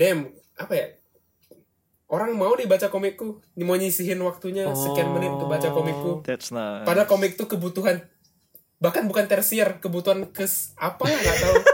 [0.00, 0.86] damn apa ya
[2.08, 6.82] orang mau nih baca komikku mau nyisihin waktunya sekian menit untuk baca komikku That's nice.
[6.82, 8.00] Padahal komik tuh kebutuhan
[8.80, 11.56] bahkan bukan tersier, kebutuhan kes apa ya nggak tahu.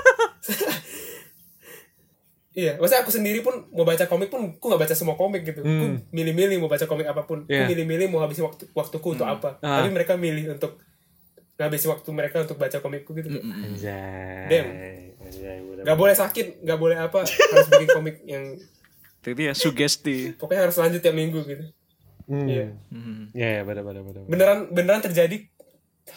[2.59, 5.63] iya, maksudnya aku sendiri pun mau baca komik pun, aku nggak baca semua komik gitu.
[5.63, 6.03] Aku Hmm.
[6.11, 7.47] milih-milih mau baca komik apa pun.
[7.47, 7.63] Iya.
[7.63, 9.55] Aku milih-milih mau habisin waktu waktuku untuk apa.
[9.63, 9.79] Ah.
[9.79, 10.83] Tapi mereka milih untuk
[11.55, 13.39] ngabisin waktu mereka untuk baca komikku gitu.
[13.39, 14.67] anjay Damn.
[15.27, 15.83] Anjay bener.
[15.83, 18.45] Gak boleh sakit, gak boleh apa, harus bikin komik yang
[19.19, 20.33] Itu dia sugesti.
[20.35, 21.65] pokoknya harus lanjut tiap minggu gitu.
[22.27, 22.47] Hmm.
[22.47, 22.75] Iya.
[22.91, 23.31] Mhm.
[23.33, 25.47] ya ya benar benar benar Beneran beneran terjadi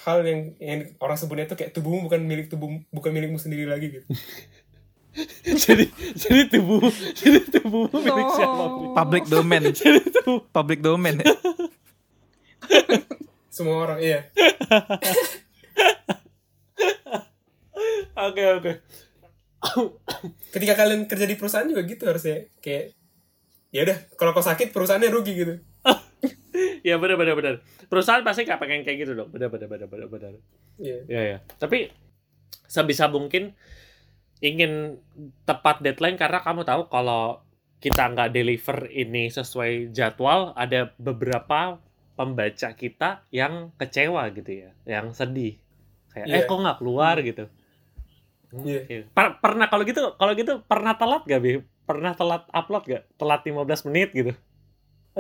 [0.06, 3.94] hal yang yang orang sebutnya itu kayak tubuhmu bukan milik tubuh bukan milikmu sendiri lagi
[3.94, 4.06] gitu.
[5.66, 8.34] jadi jadi tubuh jadi tubuh milik No.
[8.34, 8.88] siapa Bri?
[8.94, 9.64] Public domain.
[9.82, 11.18] jadi tubuh Public domain.
[11.18, 11.34] ya.
[13.50, 14.30] Semua orang iya.
[18.30, 18.72] oke oke.
[20.56, 22.48] Ketika kalian kerja di perusahaan juga gitu harusnya.
[22.64, 22.96] Kayak
[23.70, 25.56] ya udah kalau kau sakit perusahaannya rugi gitu.
[26.80, 27.56] Ya benar benar benar.
[27.88, 29.30] Perusahaan pasti nggak pengen kayak gitu dong.
[29.32, 30.32] Benar benar benar benar benar.
[30.80, 30.98] Iya.
[31.08, 31.38] Ya ya.
[31.56, 31.92] Tapi
[32.68, 33.54] sebisa mungkin
[34.40, 35.00] ingin
[35.44, 37.44] tepat deadline karena kamu tahu kalau
[37.80, 41.80] kita nggak deliver ini sesuai jadwal ada beberapa
[42.16, 45.56] pembaca kita yang kecewa gitu ya yang sedih.
[46.12, 46.48] Kayak eh Iya.
[46.48, 47.16] kok nggak keluar?
[47.24, 47.44] gitu.
[47.48, 47.59] Hmm.
[48.52, 48.96] Oke.
[49.10, 51.52] Per- pernah kalau gitu kalau gitu pernah telat gak bi
[51.84, 53.54] pernah telat upload gak telat 15
[53.86, 54.32] menit gitu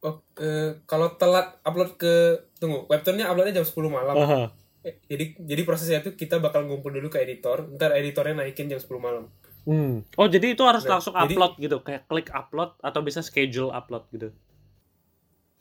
[0.00, 2.14] oh eh, kalau telat upload ke
[2.56, 4.42] tunggu webtoonnya uploadnya jam 10 malam Aha.
[4.80, 8.78] Eh, jadi jadi prosesnya itu kita bakal ngumpul dulu ke editor ntar editornya naikin jam
[8.78, 9.28] 10 malam
[9.60, 10.00] Hmm.
[10.16, 13.68] Oh jadi itu harus Nah, langsung jadi- upload gitu, kayak klik upload atau bisa schedule
[13.68, 14.32] upload gitu.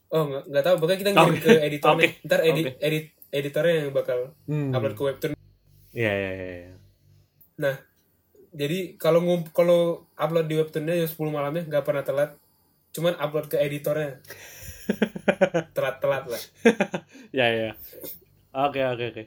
[0.10, 1.44] oh nggak nggak tahu pokoknya kita ngirim Oke.
[1.44, 2.24] ke editornya Oke.
[2.24, 2.80] ntar edit Oke.
[2.82, 4.72] edit editornya yang bakal Hmm.
[4.72, 5.32] upload ke webtoon
[6.00, 6.48] Iya iya iya.
[6.64, 6.74] iya.
[7.60, 7.76] nah
[8.56, 12.32] jadi kalau ngump kalau upload di webtoonnya jam 10 malamnya nggak pernah telat
[12.96, 14.24] cuman upload ke editornya
[15.76, 16.42] telat-telat lah
[17.38, 17.72] Ya ya.
[18.50, 19.24] Oke oke oke.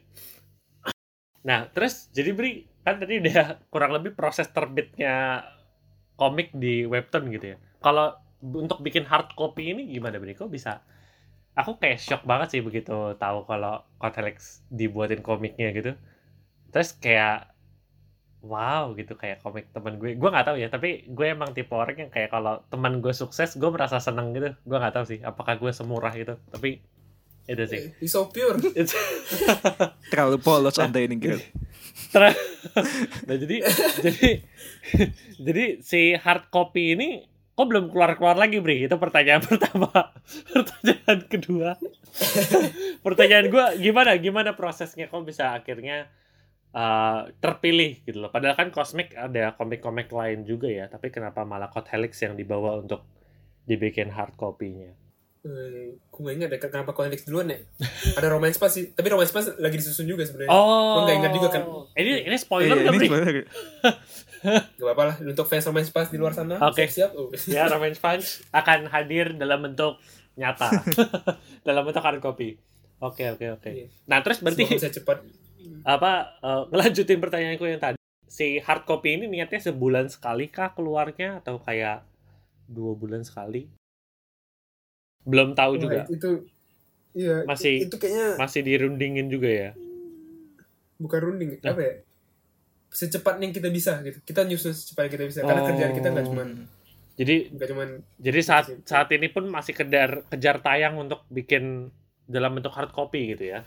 [1.47, 5.47] Nah terus jadi beri kan tadi udah kurang lebih proses terbitnya
[6.19, 7.57] komik di webtoon gitu ya.
[7.79, 10.35] Kalau untuk bikin hard copy ini gimana beri?
[10.35, 10.83] Kok bisa?
[11.55, 15.95] Aku kayak shock banget sih begitu tahu kalau Kotelix dibuatin komiknya gitu.
[16.73, 17.53] Terus kayak
[18.43, 20.19] wow gitu kayak komik teman gue.
[20.19, 23.55] Gue nggak tahu ya tapi gue emang tipe orang yang kayak kalau teman gue sukses
[23.55, 24.51] gue merasa seneng gitu.
[24.67, 26.83] Gue nggak tahu sih apakah gue semurah itu tapi
[27.47, 27.81] itu sih.
[28.03, 28.59] He's so pure.
[28.79, 28.95] It's-
[30.11, 31.39] Terlalu polos anda ini gitu.
[32.11, 32.35] Ter-
[33.29, 33.57] nah jadi
[34.01, 34.29] jadi
[35.47, 37.09] jadi si hard copy ini
[37.53, 38.87] kok belum keluar keluar lagi Bri?
[38.89, 39.91] Itu pertanyaan pertama.
[40.51, 41.71] Pertanyaan kedua.
[43.05, 45.07] Pertanyaan gue gimana gimana prosesnya?
[45.07, 46.09] Kok bisa akhirnya
[46.73, 48.31] uh, terpilih gitu loh.
[48.31, 50.85] Padahal kan Cosmic ada komik-komik lain juga ya.
[50.87, 53.05] Tapi kenapa malah Code Helix yang dibawa untuk
[53.63, 54.93] dibikin hard copy-nya?
[55.43, 57.59] Eh, Gue gak ingat deh kenapa Konex duluan ya?
[58.15, 58.95] Ada Romance Pass sih.
[58.95, 60.49] Tapi Romance Pass lagi disusun juga sebenarnya.
[60.49, 61.63] Oh Gua nggak ingat juga kan.
[61.99, 63.35] ini ini spoiler Iya, nggak ini spoiler.
[64.43, 66.87] Gak apa-apa lah Untuk fans Romance Pass di luar sana Oke.
[66.87, 67.11] Siap-siap.
[67.15, 67.31] Oh.
[67.47, 69.99] ya Revenge Punch akan hadir dalam bentuk
[70.33, 70.71] nyata.
[71.67, 72.57] Dalam bentuk hard copy.
[72.99, 73.69] Oke oke oke.
[73.69, 73.87] Iya.
[74.07, 75.19] nah terus berarti Semoga bisa cepat
[75.85, 81.39] apa eh, ngelanjutin pertanyaanku yang tadi si hard copy ini niatnya sebulan sekali kah keluarnya
[81.39, 82.01] atau kayak
[82.65, 83.69] dua bulan sekali?
[85.23, 86.01] Belum tahu Wah, juga.
[86.09, 86.31] itu
[87.13, 89.71] iya Masih- itu kayaknya Masih dirundingin juga ya.
[90.97, 91.75] bukan runding Nah.
[91.75, 91.95] apa ya
[92.89, 95.69] secepatnya yang kita bisa gitu kita nyusun secepat yang kita bisa karena Oh.
[95.69, 96.49] kerjaan kita nggak cuman
[97.13, 98.81] Jadi nggak cuman jadi saat Gitu.
[98.87, 101.91] saat ini pun masih kejar kejar tayang untuk bikin
[102.25, 103.61] dalam bentuk hard copy gitu ya.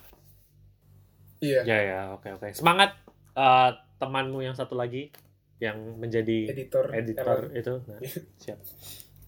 [1.45, 2.47] Iya Ya ya, oke oke.
[2.51, 2.97] Semangat
[3.31, 5.13] eh, temanmu yang satu lagi
[5.57, 7.53] yang menjadi editor editor error.
[7.53, 7.73] itu.
[7.85, 7.99] Nah,
[8.41, 8.59] siap.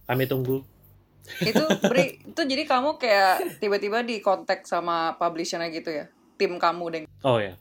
[0.05, 0.59] Kami tunggu.
[1.37, 6.83] itu Bri itu jadi kamu kayak tiba-tiba di kontak sama publishernya gitu ya tim kamu
[6.87, 7.51] deh Oh ya.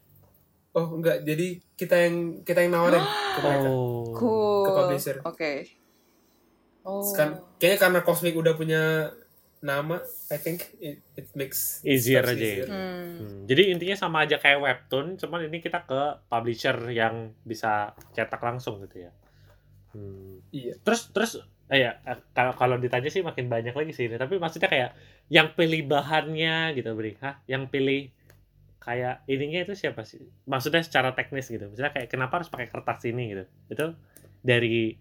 [0.70, 3.02] oh enggak jadi kita yang kita yang nawarin
[3.34, 4.06] ke mereka Oh.
[4.12, 5.16] cool Ke publisher.
[5.20, 5.52] oke
[6.84, 9.10] oh Sekarang- kayaknya karena Cosmic udah punya
[9.60, 9.98] nama
[10.28, 12.44] I think it, it makes Easier aja ya.
[12.64, 12.68] easier.
[12.68, 13.04] Hmm.
[13.18, 18.40] Hmm, Jadi intinya sama aja kayak webtoon, cuman ini kita ke publisher yang bisa cetak
[18.40, 19.12] langsung gitu ya.
[19.96, 20.44] Hmm.
[20.52, 21.32] iya Terus terus
[21.66, 24.16] eh ya eh, kalau kalau ditanya sih makin banyak lagi sih ini.
[24.16, 24.90] Tapi maksudnya kayak
[25.32, 27.16] yang pilih bahannya gitu, Bri.
[27.18, 27.40] Hah?
[27.50, 28.00] Yang pilih
[28.78, 30.22] kayak ininya itu siapa sih?
[30.46, 31.66] Maksudnya secara teknis gitu.
[31.66, 33.44] Misalnya kayak kenapa harus pakai kertas ini gitu.
[33.66, 33.86] Itu
[34.44, 34.94] dari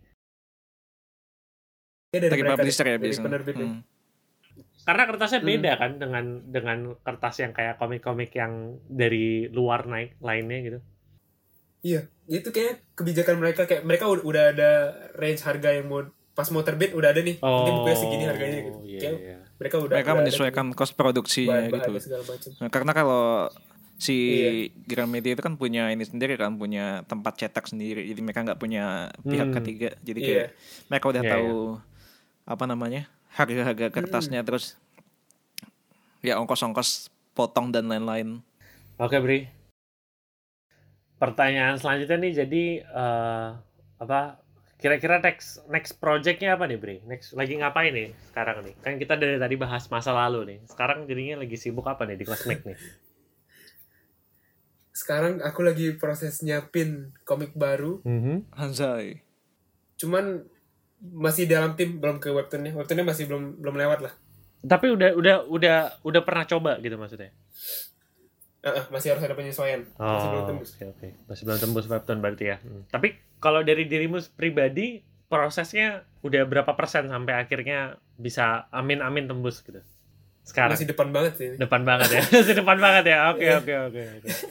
[2.15, 3.27] Ya, dari mereka publisher ya dari biasanya.
[3.59, 3.79] Hmm.
[4.85, 5.49] Karena kertasnya Hmm.
[5.49, 8.53] beda kan dengan dengan kertas yang kayak komik-komik yang
[8.85, 10.79] dari luar naik lainnya gitu.
[11.81, 14.71] Iya, itu kayak kebijakan mereka kayak mereka udah, udah ada
[15.13, 16.01] range harga yang mau
[16.33, 17.37] pas mau terbit udah ada nih.
[17.37, 18.79] Mungkin bukunya segini harganya gitu.
[18.83, 19.37] iya, Kayak iya.
[19.55, 22.09] mereka udah Mereka udah ada menyesuaikan cost produksinya bahan-bahan gitu.
[22.57, 23.25] Nah, karena kalau
[23.95, 24.49] si Iya.
[24.83, 29.07] Gramedia itu kan punya ini sendiri kan punya tempat cetak sendiri jadi mereka nggak punya
[29.23, 29.55] pihak Hmm.
[29.55, 30.27] ketiga jadi Iya.
[30.27, 30.49] kayak
[30.91, 31.53] mereka udah Iya, tahu
[32.43, 34.79] apa namanya harga-harga kertasnya terus
[36.23, 38.39] ya ongkos-ongkos potong dan lain-lain
[38.95, 39.43] Oke, Bri.
[41.19, 43.47] Pertanyaan selanjutnya nih jadi eh,
[43.99, 44.39] apa
[44.79, 46.95] kira-kira next next projectnya apa nih, Bri?
[47.03, 48.71] Next lagi ngapain nih sekarang nih?
[48.79, 50.59] Kan kita dari tadi bahas masa lalu nih.
[50.63, 52.79] Sekarang jadinya lagi sibuk apa nih di kelas Mac nih?
[54.95, 58.47] Sekarang aku lagi proses nyiapin komik baru, Mhm.
[58.55, 59.19] Hanzai
[59.95, 60.43] cuman
[60.97, 62.71] masih dalam tim belum ke webtoonnya.
[62.71, 64.13] Webtoonnya masih belum belum lewat lah.
[64.61, 67.29] Tapi udah udah udah udah pernah coba gitu maksudnya.
[68.59, 69.85] Eh, eh, masih harus ada penyesuaian.
[69.93, 70.69] masih belum Oh, tembus.
[70.73, 71.07] oke oke.
[71.27, 72.57] Masih belum tembus webtoon berarti ya.
[72.57, 72.81] Hmm.
[72.87, 79.61] Tapi kalau dari dirimu pribadi prosesnya udah berapa persen sampai akhirnya bisa amin amin tembus
[79.61, 79.85] gitu?
[80.41, 81.49] Sekarang Masih depan banget sih.
[81.55, 82.21] depan banget ya.
[82.33, 83.17] Masih depan banget ya.
[83.29, 83.55] Oke Iya.
[83.59, 84.29] oke oke oke.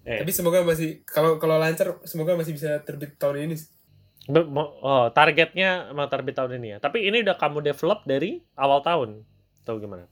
[0.00, 3.54] Eh, Tapi semoga masih kalau kalau lancar semoga masih bisa terbit tahun ini.
[3.54, 3.68] sih.
[4.36, 6.78] Oh, targetnya emang terbit tahun ini ya.
[6.78, 9.24] Tapi ini udah kamu develop dari awal tahun.
[9.64, 10.04] Tahu gimana?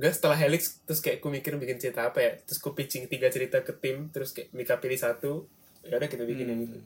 [0.00, 2.32] Enggak setelah Helix terus kayak aku mikir bikin cerita apa ya.
[2.40, 5.44] Terus aku pitching tiga cerita ke tim terus kayak Mika pilih satu.
[5.84, 6.78] Ya udah kita bikin yang itu.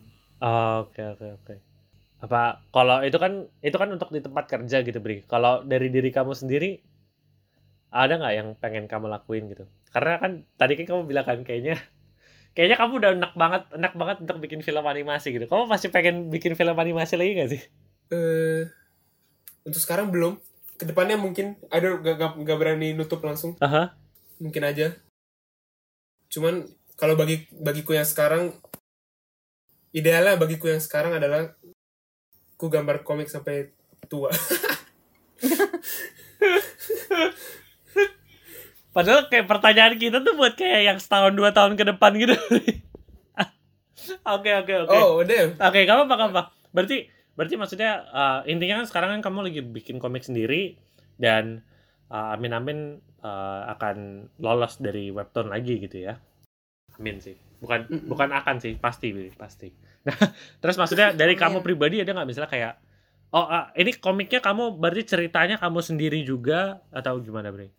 [0.42, 1.54] Oh, Oke oke oke.
[2.26, 5.22] Apa kalau itu kan itu kan untuk di tempat kerja gitu Bri.
[5.30, 6.82] Kalau dari diri kamu sendiri
[7.94, 9.70] ada nggak yang pengen kamu lakuin gitu?
[9.94, 11.78] Karena kan tadi kan kamu bilang kan kayaknya
[12.54, 15.50] kayaknya kamu udah enak banget enak banget untuk bikin film animasi gitu.
[15.50, 17.62] Kamu masih pengen bikin film animasi lagi nggak sih?
[18.14, 18.70] eh
[19.66, 20.38] untuk sekarang belum.
[20.74, 23.54] Ke depannya mungkin ada gak, gak, gak berani nutup langsung.
[23.62, 23.94] Aha.
[24.42, 24.94] Mungkin aja.
[26.30, 26.66] Cuman
[26.98, 28.54] kalau bagi bagiku yang sekarang
[29.94, 31.54] idealnya bagiku yang sekarang adalah
[32.58, 33.70] ku gambar komik sampai
[34.10, 34.30] tua.
[38.94, 42.38] Padahal kayak pertanyaan kita tuh buat kayak yang setahun dua tahun ke depan gitu.
[44.24, 44.92] Oke oke oke.
[44.92, 45.56] Oh, damn.
[45.56, 46.42] Oke, kamu apa apa?
[46.74, 50.78] Berarti berarti maksudnya uh, intinya kan sekarang kan kamu lagi bikin komik sendiri
[51.18, 51.64] dan
[52.12, 52.78] uh, amin amin
[53.24, 56.20] uh, akan lolos dari webtoon lagi gitu ya.
[57.00, 57.34] Amin sih.
[57.58, 58.08] Bukan Mm-mm.
[58.12, 59.72] bukan akan sih, pasti pasti.
[60.04, 60.16] Nah,
[60.62, 61.66] terus maksudnya dari kamu Amin.
[61.66, 62.74] pribadi ada nggak misalnya kayak
[63.34, 67.72] oh uh, ini komiknya kamu berarti ceritanya kamu sendiri juga atau gimana, Bre?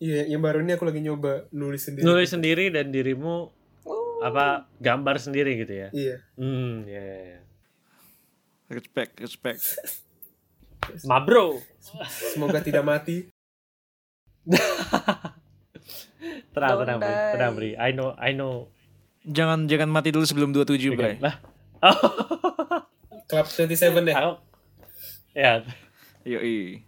[0.00, 2.04] Iya, yang baru ini aku lagi nyoba nulis sendiri.
[2.08, 5.88] Nulis sendiri dan dirimu Uh, apa gambar sendiri gitu ya?
[5.96, 6.16] Iya.
[6.36, 7.40] Hmm, ya ya ya.
[8.68, 9.60] respect respect
[11.08, 11.56] Ma bro.
[12.32, 13.32] Semoga tidak mati.
[16.52, 17.08] Tenang, Don't tenang, Bri.
[17.08, 17.32] die.
[17.32, 17.70] Tenang, Bri.
[17.80, 18.68] I know, I know.
[19.24, 21.40] jangan jangan mati dulu sebelum 27 bray Lah.
[21.80, 21.96] Oh,
[23.32, 23.72] Club 27
[24.04, 24.12] deh.
[24.16, 24.36] aku,
[25.32, 25.64] ya,
[26.24, 26.84] yoi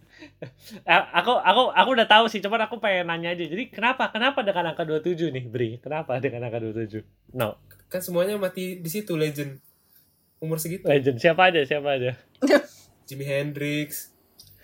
[0.85, 2.39] aku, aku, aku udah tahu sih.
[2.39, 3.43] Cuman aku pengen nanya aja.
[3.43, 5.69] Jadi kenapa, kenapa dengan angka 27 nih, Bri?
[5.77, 7.01] Kenapa dengan angka 27?
[7.33, 7.57] No,
[7.87, 9.57] Kan semuanya mati di situ legend.
[10.37, 10.85] Umur segitu.
[10.85, 11.17] legend.
[11.17, 12.11] Siapa aja, siapa aja.
[13.07, 14.09] Jimi Hendrix,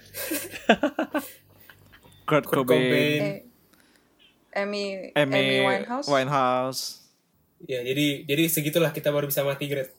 [2.26, 3.22] Kurt, Kurt Cobain, Cobain.
[3.22, 3.38] eh,
[4.55, 6.07] Amy, Amy Amy Winehouse.
[6.07, 6.82] Winehouse
[7.60, 9.91] ya jadi jadi segitulah kita baru bisa mati Gret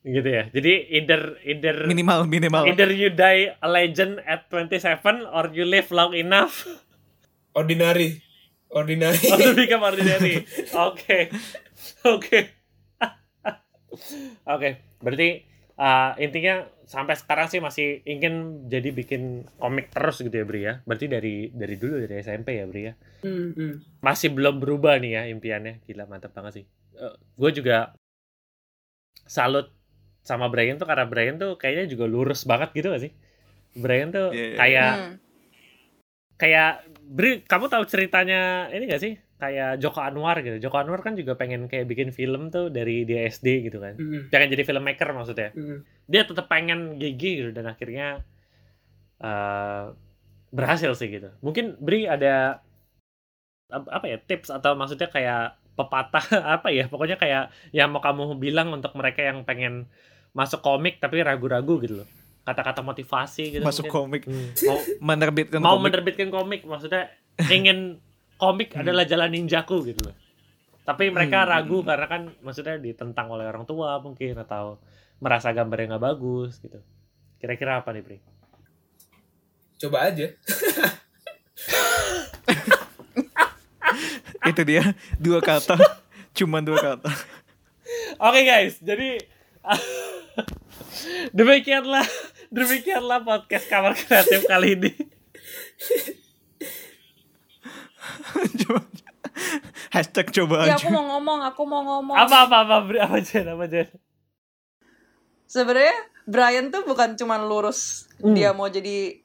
[0.00, 0.48] Gitu ya.
[0.48, 2.64] Jadi either either Minimal minimal.
[2.64, 6.64] either you die a legend at 27 or you live long enough
[7.58, 8.24] ordinary
[8.72, 10.46] ordinary or to become ordinary.
[10.72, 11.28] Oke.
[12.06, 12.38] Oke.
[14.46, 14.70] Oke,
[15.02, 15.42] berarti
[15.74, 20.74] uh, intinya sampai sekarang sih masih ingin jadi bikin komik terus gitu ya Bri ya.
[20.86, 22.94] Berarti dari dari dulu dari SMP ya Bri ya.
[23.26, 23.74] Hmm, hmm.
[24.00, 25.82] Masih belum berubah nih ya impiannya.
[25.84, 26.66] Gila mantap banget sih.
[27.40, 27.96] gue juga
[29.24, 29.72] salut
[30.20, 33.12] sama Brian tuh karena Brian tuh kayaknya juga lurus banget gitu gak sih?
[33.74, 34.56] Brian tuh Iya, iya.
[34.56, 35.14] kayak Hmm.
[36.36, 36.70] kayak
[37.10, 39.14] Bri, kamu tahu ceritanya ini gak sih?
[39.40, 40.60] Kayak Joko Anwar gitu.
[40.60, 43.96] Joko Anwar kan juga pengen kayak bikin film tuh dari dia SD gitu kan.
[43.96, 45.50] Hmm, Pengen jadi filmmaker maksudnya.
[45.52, 46.06] hmm.
[46.06, 48.20] Dia tetap pengen gigi gitu dan akhirnya
[49.20, 49.84] eh,
[50.50, 51.28] berhasil sih gitu.
[51.40, 52.60] Mungkin Bri ada
[53.70, 56.24] ap- apa ya tips atau maksudnya kayak pepatah
[56.58, 59.86] apa ya pokoknya kayak yang mau kamu bilang untuk mereka yang pengen
[60.32, 62.08] masuk komik tapi ragu-ragu gitu loh
[62.40, 63.94] kata-kata motivasi gitu Masuk mungkin.
[63.94, 64.22] komik.
[64.24, 65.84] Hmm, mau Menerbitkan mau komik.
[65.86, 67.10] menerbitkan komik maksudnya
[67.46, 68.00] ingin
[68.36, 70.16] komik adalah jalan ninjaku gitu loh
[70.82, 71.50] tapi mereka Hmm.
[71.52, 74.80] ragu karena kan maksudnya ditentang oleh orang tua mungkin atau
[75.18, 76.80] merasa gambarnya nggak bagus gitu
[77.36, 78.18] kira-kira apa nih Pri?
[79.78, 80.26] coba aja
[84.42, 84.82] Itu dia
[85.16, 85.76] dua kata.
[86.36, 87.10] Cuman dua kata.
[88.18, 89.20] Oke guys, jadi
[91.30, 92.04] demikianlah
[92.48, 94.90] demikianlah podcast kamar kreatif kali ini.
[98.60, 98.80] Coba.
[99.90, 100.76] Hashtag coba Ya aja.
[100.78, 102.16] aku mau ngomong, aku mau ngomong.
[102.16, 102.98] Apa apa apa Bri?
[102.98, 103.88] apa Jen apa Jen?
[105.44, 108.36] Sebenarnya Brian tuh bukan cuman lurus Hmm.
[108.36, 109.16] dia mau jadi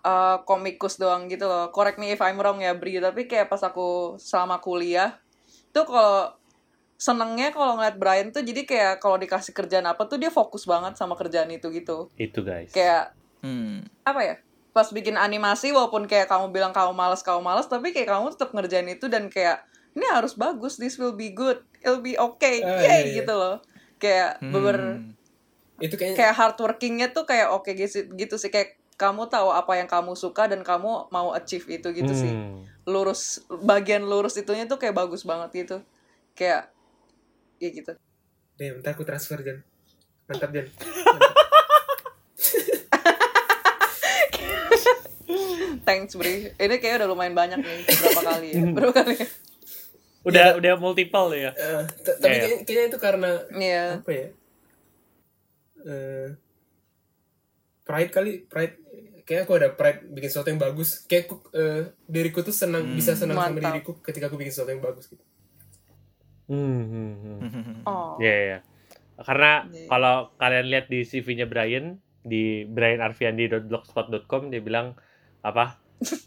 [0.00, 1.68] uh, komikus doang gitu loh.
[1.68, 5.18] Correct me if I'm wrong ya Bri, tapi kayak pas aku selama kuliah
[5.68, 6.37] tuh kalau
[6.98, 10.98] senengnya kalau ngeliat Brian tuh jadi kayak kalau dikasih kerjaan apa tuh dia fokus banget
[10.98, 12.10] sama kerjaan itu gitu.
[12.18, 12.74] Itu guys.
[12.74, 13.86] Kayak Hmm.
[14.02, 14.34] apa ya?
[14.74, 18.50] Pas bikin animasi walaupun kayak kamu bilang kamu malas kamu malas tapi kayak kamu tetap
[18.50, 19.62] ngerjain itu dan kayak
[19.94, 23.14] ini harus bagus, this will be good, it'll be okay, Ah, Yay, iya, iya.
[23.22, 23.56] gitu loh.
[23.96, 25.14] Kayak beber Hmm.
[25.78, 29.86] itu kayaknya kayak hardworkingnya tuh kayak oke gitu, gitu sih kayak kamu tahu apa yang
[29.86, 32.66] kamu suka dan kamu mau achieve itu gitu sih Hmm.
[32.82, 35.76] lurus bagian lurus itunya tuh kayak bagus banget gitu
[36.34, 36.66] kayak
[37.58, 37.92] ya gitu.
[38.54, 39.58] Deh bentar aku transfer Jan
[40.26, 40.66] mantap Jan
[45.84, 46.52] thanks Bri.
[46.54, 48.62] Ini kayak udah lumayan banyak nih berapa kali ya?
[48.72, 49.26] Berapa kali ya?
[50.24, 51.50] Udah udah multiple ya.
[51.52, 52.40] Eh, t- tapi Iya.
[52.42, 53.84] kayaknya, kayaknya itu karena Iya.
[53.98, 54.26] apa ya?
[55.80, 56.28] Eh,
[57.82, 58.74] pride kali pride.
[59.22, 61.04] Kayak aku ada pride bikin sesuatu yang bagus.
[61.04, 64.80] Kayak aku, eh, diriku tuh senang bisa senang sama diriku ketika aku bikin sesuatu yang
[64.80, 65.20] bagus gitu
[66.48, 67.12] Hmm, hmm,
[67.44, 67.76] hmm.
[67.90, 68.58] oh Iya, iya.
[69.18, 69.86] Karena Iya.
[69.86, 74.94] kalau kalian lihat di CV-nya Brian di brianarfiandi.blogspot.com dia bilang
[75.40, 75.76] apa?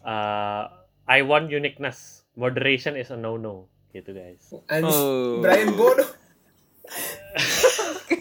[0.03, 0.63] Uh,
[1.11, 2.22] I want uniqueness.
[2.34, 3.67] Moderation is a no-no.
[3.91, 4.51] Gitu guys.
[4.67, 5.41] Anjir, Oh.
[5.41, 6.07] Brian bodoh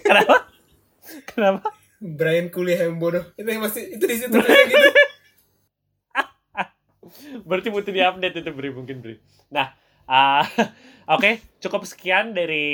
[0.06, 0.46] Kenapa?
[1.26, 1.68] Kenapa?
[2.00, 4.88] Brian kuliah yang bodoh itu yang masih itu di situ kayak gitu
[7.42, 9.18] Berarti butuh di-update itu Bri mungkin Bri.
[9.50, 9.74] Nah,
[10.10, 10.42] ah,
[11.14, 12.66] oke, cukup sekian dari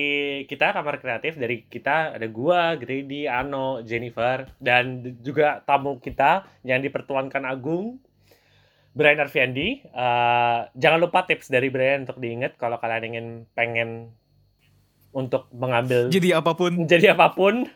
[0.49, 6.81] kita kamar kreatif dari kita ada gua, Grady, Ano, Jennifer dan juga tamu kita yang
[6.81, 8.01] dipertuankan Agung.
[8.97, 14.09] Brian Arfiandi, Eh, jangan lupa tips dari Brian untuk diingat kalau kalian ingin pengen
[15.13, 16.73] untuk mengambil Jadi apa pun.
[16.73, 17.69] menjadi apa pun,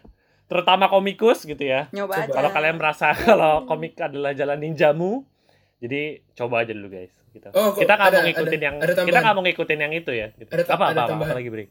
[0.49, 1.93] terutama komikus gitu ya.
[1.93, 5.29] nyoba aja Kalau kalian merasa kalau komik adalah jalan ninjamu,
[5.77, 7.13] jadi coba aja dulu guys.
[7.31, 7.49] Gitu.
[7.55, 9.09] Oh, kok kita nggak mau ngikutin ada- yang ada tambahan.
[9.09, 10.29] kita nggak mau ngikutin yang itu ya.
[10.35, 10.51] Gitu.
[10.51, 11.31] Ada apa, ada apa, apa, tambahan.
[11.31, 11.71] apa lagi break?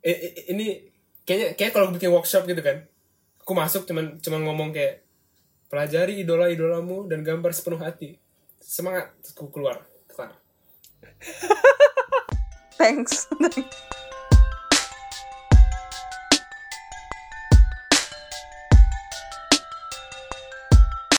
[0.00, 0.66] Eh, eh, ini
[1.28, 2.82] kayaknya kayak kalau bikin workshop gitu kan
[3.38, 5.06] aku masuk cuman cuman ngomong kayak
[5.70, 8.18] pelajari idola idolamu dan gambar sepenuh hati
[8.58, 10.34] semangat aku keluar kelar
[12.78, 13.30] thanks